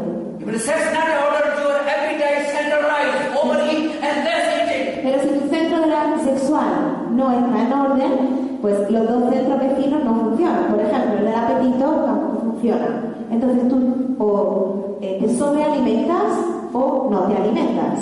Pero 5.02 5.20
si 5.20 5.28
tu 5.28 5.48
centro 5.54 5.80
de 5.80 5.86
la 5.88 6.18
sexual 6.24 7.06
no 7.10 7.30
está 7.32 7.62
en 7.62 7.72
orden, 7.72 8.41
pues 8.62 8.90
los 8.90 9.08
dos 9.08 9.30
centros 9.30 9.60
vecinos 9.60 10.04
no 10.04 10.14
funcionan. 10.14 10.66
Por 10.70 10.80
ejemplo, 10.80 11.18
el 11.18 11.24
del 11.24 11.34
apetito 11.34 11.90
tampoco 12.06 12.40
funciona. 12.52 12.86
Entonces 13.30 13.68
tú 13.68 14.14
o 14.18 14.98
eh, 15.00 15.18
te 15.20 15.36
sobrealimentas 15.36 16.38
o 16.72 17.08
no 17.10 17.22
te 17.24 17.36
alimentas. 17.36 17.98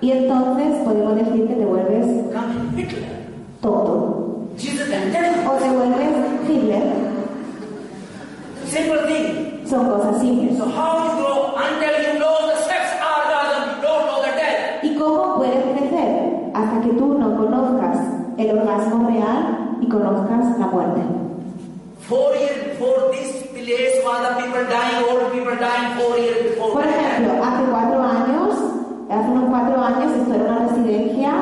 Y 0.00 0.12
entonces 0.12 0.78
podemos 0.84 1.16
decir 1.16 1.48
que 1.48 1.54
te 1.54 1.64
vuelves 1.64 2.06
and 4.92 5.12
then 5.12 5.46
o 5.46 5.52
te 5.58 5.68
vuelves 5.70 6.48
Hitler. 6.48 6.82
simple 8.66 8.98
thing. 9.06 9.66
Son 9.66 9.88
cosas 9.88 10.20
simples. 10.20 10.58
So 10.58 10.64
how 10.64 11.04
you 11.04 11.10
grow 11.16 11.54
until 11.56 11.94
you 12.02 12.18
know 12.18 12.36
the 12.48 12.56
sex 12.64 12.84
orgasm, 13.00 13.76
you 13.76 13.82
don't 13.82 14.06
know 14.06 14.22
the 14.22 14.32
death. 14.36 14.84
¿Y 14.84 14.94
cómo 14.96 15.36
puedes 15.36 15.64
crecer? 15.76 16.50
Hasta 16.54 16.80
que 16.80 16.92
tú 16.94 17.18
no 17.18 17.36
conozcas 17.36 18.21
el 18.38 18.58
orgasmo 18.58 19.08
real 19.08 19.78
y 19.80 19.88
conozcas 19.88 20.58
la 20.58 20.66
muerte. 20.66 21.00
Four 22.08 22.34
years 22.36 22.58
before 22.70 23.10
this 23.12 23.46
place 23.52 24.02
was 24.04 24.20
the 24.28 24.42
people 24.42 24.64
dying, 24.68 25.04
old 25.08 25.32
people 25.32 25.56
dying 25.56 25.94
four 25.98 26.18
years 26.18 26.50
before. 26.50 26.72
Por 26.72 26.84
ejemplo, 26.84 27.44
hace 27.44 27.64
cuatro 27.70 28.02
años, 28.02 28.54
hace 29.08 29.30
unos 29.30 29.50
cuatro 29.50 29.80
años, 29.80 30.12
esto 30.12 30.34
era 30.34 30.44
una 30.44 30.68
residencia 30.68 31.32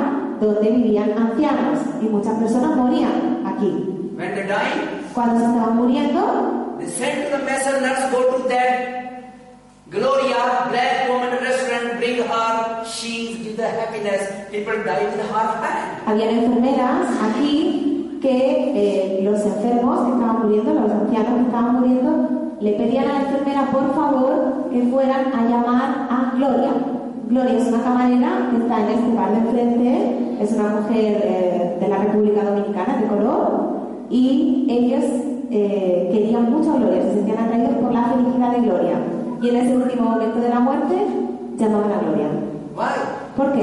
donde 0.40 0.70
vivían 0.70 1.12
ancianos 1.16 1.78
y 2.00 2.06
muchas 2.06 2.34
personas 2.38 2.76
morían 2.76 3.42
aquí. 3.46 3.70
When 4.16 4.34
they 4.34 4.46
dying, 4.46 5.00
Cuando 5.14 5.40
se 5.40 5.46
estaban 5.46 5.76
muriendo, 5.76 6.76
they 6.78 6.86
sent 6.88 7.30
to 7.30 7.38
the 7.38 8.10
go 8.12 8.36
to 8.36 8.48
that 8.48 9.00
Gloria, 9.90 10.68
black 10.70 11.08
woman 11.08 11.30
restaurant, 11.42 11.98
bring 11.98 12.22
her, 12.22 12.84
she 12.86 13.34
give 13.42 13.49
the 13.60 13.68
happiness. 13.68 14.22
People 14.50 14.72
with 14.72 14.86
her 14.86 14.96
hand. 15.60 16.00
habían 16.06 16.30
enfermeras 16.30 17.06
aquí 17.22 18.18
que 18.22 18.38
eh, 18.74 19.22
los 19.22 19.40
enfermos 19.44 20.06
que 20.06 20.12
estaban 20.12 20.42
muriendo, 20.42 20.74
los 20.74 20.90
ancianos 20.90 21.34
que 21.34 21.46
estaban 21.46 21.80
muriendo, 21.80 22.10
le 22.60 22.72
pedían 22.72 23.04
a 23.08 23.12
la 23.12 23.20
enfermera 23.20 23.70
por 23.70 23.94
favor 23.94 24.68
que 24.72 24.82
fueran 24.90 25.32
a 25.32 25.48
llamar 25.48 26.08
a 26.10 26.32
Gloria. 26.36 26.72
Gloria 27.28 27.58
es 27.58 27.68
una 27.68 27.82
camarera 27.82 28.48
que 28.50 28.56
está 28.62 28.80
en 28.80 28.88
este 28.88 29.14
bar 29.14 29.30
de 29.30 29.38
enfrente, 29.38 30.36
es 30.40 30.52
una 30.52 30.68
mujer 30.80 31.20
eh, 31.22 31.76
de 31.80 31.88
la 31.88 31.98
República 31.98 32.42
Dominicana 32.42 32.96
de 32.96 33.06
color 33.06 33.70
y 34.10 34.66
ellos 34.68 35.04
eh, 35.50 36.10
querían 36.12 36.50
mucho 36.50 36.72
a 36.72 36.76
Gloria, 36.76 37.02
se 37.02 37.12
sentían 37.14 37.38
atraídos 37.38 37.74
por 37.76 37.92
la 37.92 38.04
felicidad 38.04 38.52
de 38.52 38.60
Gloria. 38.60 38.96
Y 39.42 39.48
en 39.48 39.56
ese 39.56 39.76
último 39.76 40.10
momento 40.10 40.40
de 40.40 40.48
la 40.48 40.60
muerte 40.60 40.96
llamaban 41.56 41.92
a 41.92 42.00
Gloria. 42.00 42.28
Why? 42.76 43.09
¿Por 43.40 43.52
qué? 43.54 43.62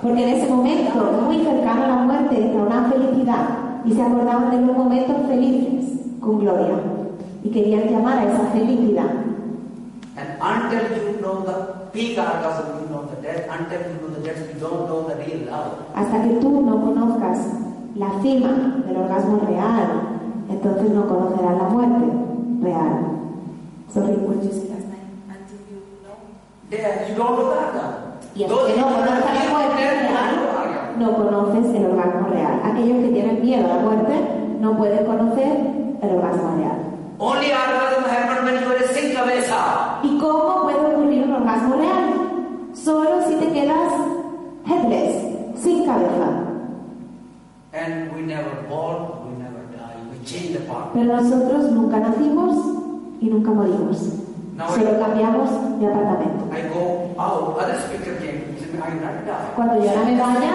Porque 0.00 0.22
en 0.22 0.28
ese 0.28 0.48
momento, 0.48 1.12
muy 1.26 1.42
cercano 1.42 1.84
a 1.84 1.88
la 1.88 1.96
muerte, 1.96 2.52
una 2.54 2.88
felicidad 2.88 3.48
y 3.84 3.92
se 3.92 4.02
acordaban 4.02 4.50
de 4.52 4.66
los 4.66 4.76
momentos 4.76 5.16
felices 5.26 5.98
con 6.20 6.38
Gloria 6.38 6.76
y 7.42 7.50
querían 7.50 7.88
llamar 7.88 8.18
a 8.18 8.24
esa 8.32 8.44
felicidad. 8.52 9.10
And 10.16 10.40
until 10.40 10.96
you 10.96 11.20
know 11.20 11.42
the 11.44 11.90
peak 11.92 12.18
orgasm, 12.18 12.82
you 12.82 12.88
know 12.88 13.04
the 13.06 13.20
death. 13.20 13.48
Until 13.50 13.80
you 13.80 14.00
know 14.00 14.14
the 14.14 14.20
death, 14.20 14.54
you 14.54 14.60
don't 14.60 14.86
know 14.86 15.08
the 15.08 15.16
real 15.16 15.50
love. 15.50 15.72
Hasta 15.96 16.22
que 16.22 16.34
tú 16.40 16.60
no 16.60 16.80
conozcas 16.84 17.38
la 17.96 18.10
cima 18.22 18.80
del 18.86 18.96
orgasmo 18.96 19.40
real, 19.46 20.07
entonces 20.48 20.90
no 20.90 21.06
conocerás 21.06 21.56
la 21.58 21.68
muerte 21.68 22.04
real. 22.62 23.18
Sorry, 23.92 24.12
what 24.16 24.42
you 24.42 24.50
say 24.50 24.68
last 24.68 24.86
night? 24.88 25.08
until 25.28 25.58
you 25.68 25.80
know. 26.02 26.18
You 28.34 28.46
don't. 28.46 28.68
Y 28.68 28.72
hasta 28.72 28.74
que 28.74 28.80
no 28.80 28.86
conozcas 28.86 29.34
la 29.34 29.50
muerte 29.50 29.82
real, 29.82 30.48
conoces 31.16 31.74
el 31.74 31.86
orgasmo 31.86 32.28
real. 32.28 32.60
Aquellos 32.64 33.04
que 33.04 33.08
tienen 33.08 33.42
miedo 33.42 33.64
a 33.64 33.76
la 33.76 33.82
muerte 33.82 34.14
no 34.60 34.76
pueden 34.76 35.06
conocer 35.06 35.56
el 36.02 36.10
orgasmo 36.10 36.56
real. 36.56 36.78
Only 37.20 37.50
orgasm 37.50 38.04
happens 38.04 38.44
when 38.44 38.62
you 38.62 38.70
are 38.70 38.76
a 38.76 38.88
sink 38.94 39.18
away 39.18 39.42
sound. 39.42 40.04
¿Y 40.04 40.18
cómo 40.18 40.62
puede 40.62 40.78
ocurrir 40.78 41.24
un 41.24 41.32
orgasmo 41.32 41.76
real? 41.76 42.74
Solo 42.74 43.22
si 43.26 43.34
te 43.34 43.52
quedas 43.52 43.92
headless, 44.64 45.60
sin 45.60 45.84
cabeza. 45.84 46.44
And 47.72 48.14
we 48.14 48.22
never 48.22 48.50
born, 48.68 49.26
we 49.26 49.42
never 49.42 49.47
pero 50.94 51.16
nosotros 51.16 51.72
nunca 51.72 52.00
nacimos 52.00 52.56
y 53.20 53.26
nunca 53.26 53.50
morimos. 53.50 53.96
Solo 53.96 54.98
cambiamos 54.98 55.50
de 55.80 55.86
apartamento. 55.86 56.44
Cuando 59.56 59.84
yo 59.84 59.94
la 59.94 60.02
medalla, 60.04 60.52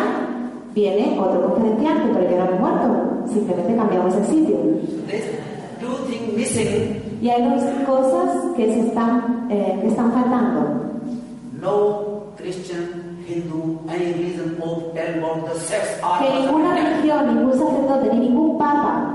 viene 0.75 1.19
otro 1.19 1.49
conferenciante, 1.49 2.13
pero 2.13 2.29
yo 2.29 2.37
no 2.37 2.45
me 2.45 2.55
he 2.55 2.59
muerto. 2.59 3.27
Simplemente 3.33 3.75
cambiamos 3.75 4.15
el 4.15 4.25
sitio. 4.25 4.57
Y 7.21 7.29
hay 7.29 7.49
dos 7.49 7.63
cosas 7.87 8.55
que 8.55 8.73
se 8.73 8.87
están, 8.87 9.47
eh, 9.49 9.81
están 9.85 10.11
faltando. 10.11 10.83
No 11.59 12.13
Christian, 12.35 13.23
Hindu, 13.25 13.79
any 13.87 14.11
religion 14.13 14.57
of 15.23 15.49
the 15.49 15.59
sex 15.59 16.01
Que 16.19 16.41
ninguna 16.41 16.75
religión, 16.75 17.35
ningún 17.35 17.53
sacerdote, 17.53 18.13
ni 18.13 18.27
ningún 18.27 18.57
papa 18.57 19.12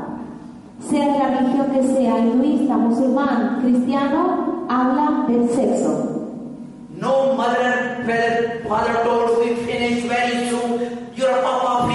sea 0.88 1.12
de 1.12 1.18
la 1.18 1.28
religión 1.28 1.70
que 1.70 1.82
sea, 1.82 2.18
hinduista, 2.18 2.76
musulmán, 2.76 3.58
cristiano, 3.60 4.66
habla 4.68 5.24
del 5.28 5.48
sexo. 5.50 6.14
No 6.96 7.34
mother, 7.34 8.02
father, 8.06 8.64
father 8.68 8.94
told 9.04 9.38
me 9.44 9.54
finish 9.66 10.04
very 10.08 10.48
soon. 10.48 11.10
Your 11.14 11.30
papa 11.42 11.86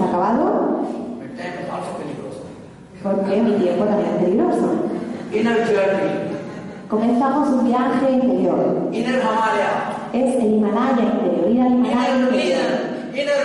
hemos 0.00 0.08
acabado. 0.08 0.80
Porque 3.02 3.36
mi 3.42 3.52
tiempo 3.52 3.84
también 3.84 4.10
es 4.10 4.22
peligroso. 4.22 4.66
Inner 5.32 5.66
journey. 5.66 6.30
Comenzamos 6.88 7.48
un 7.48 7.66
viaje 7.66 8.12
interior. 8.12 8.88
Inner 8.92 9.20
Himalaya. 9.20 9.70
Es 10.12 10.34
el 10.36 10.54
Himalaya 10.54 11.02
interior, 11.02 11.50
ir 11.50 11.60
al 11.62 11.72
Himalaya 11.72 12.16
interior. 12.16 12.62
Inner 13.14 13.40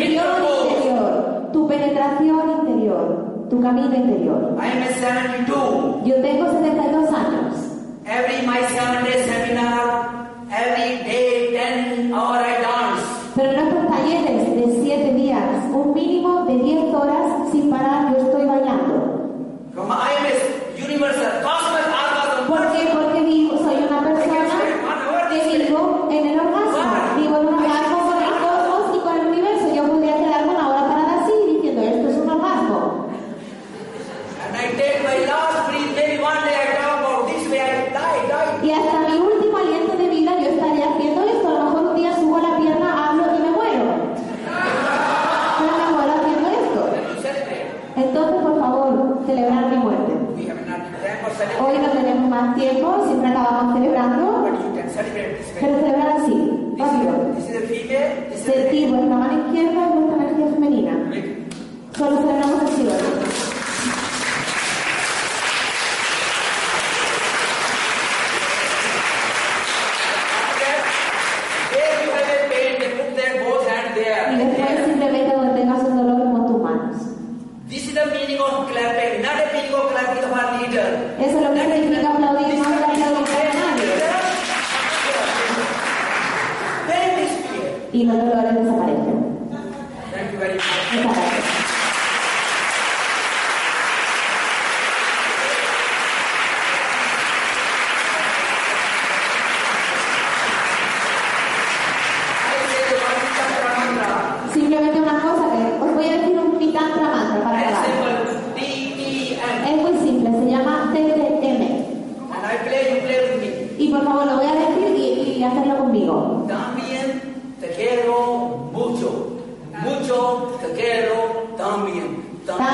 interior. 0.00 1.50
Tu 1.52 1.68
penetración 1.68 2.50
interior, 2.60 3.48
tu 3.50 3.60
camino 3.60 3.94
interior. 3.94 4.56
I 4.58 4.68
am 4.68 4.84
72. 4.88 6.04
Yo 6.04 6.14
tengo 6.22 6.50
72 6.50 7.12
años. 7.12 7.54
Every 8.06 8.46
my 8.46 8.60
seven 8.68 9.04
day 9.04 9.22
seminar, 9.24 10.28
every 10.50 11.04
day 11.04 11.31
le 16.52 16.81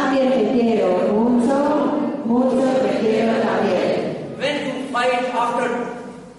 también 0.09 0.33
te 0.33 0.53
quiero 0.53 0.89
mucho, 1.13 1.93
mucho 2.25 2.67
te 2.81 2.99
quiero 3.01 3.33
también. 3.43 4.37
When 4.39 4.67
you 4.67 4.89
fight 4.91 5.35
after 5.35 5.69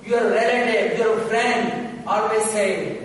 your 0.07 0.31
relative, 0.31 0.97
your 0.97 1.19
friend, 1.27 2.01
always 2.07 2.43
say, 2.45 2.97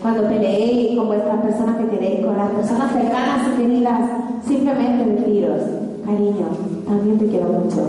cuando 0.00 0.28
peleéis 0.28 0.96
con 0.96 1.06
vuestras 1.08 1.40
personas 1.40 1.76
que 1.76 1.88
queréis, 1.88 2.24
con 2.24 2.36
las 2.36 2.50
personas 2.50 2.92
cercanas 2.92 3.48
y 3.48 3.62
queridas, 3.62 4.00
simplemente 4.46 5.10
deciros, 5.10 5.62
cariño, 6.04 6.46
también 6.86 7.18
te 7.18 7.26
quiero 7.26 7.48
mucho. 7.48 7.80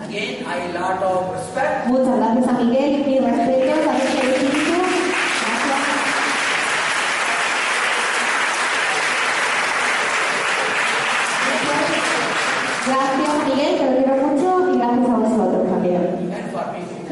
Again, 0.00 0.44
I 0.46 0.72
lot 0.78 1.02
of 1.02 1.32
respect. 1.32 1.86
Muchas 1.88 2.16
gracias 2.18 2.48
a 2.48 2.52
Miguel 2.52 3.04
y 3.08 3.18
respetos 3.18 3.86
a 3.88 3.96
este. 3.96 4.91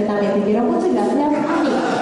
tetapi 0.01 0.27
pikiranmu 0.41 0.81
cegahnya 0.81 1.27
panik 1.45 2.00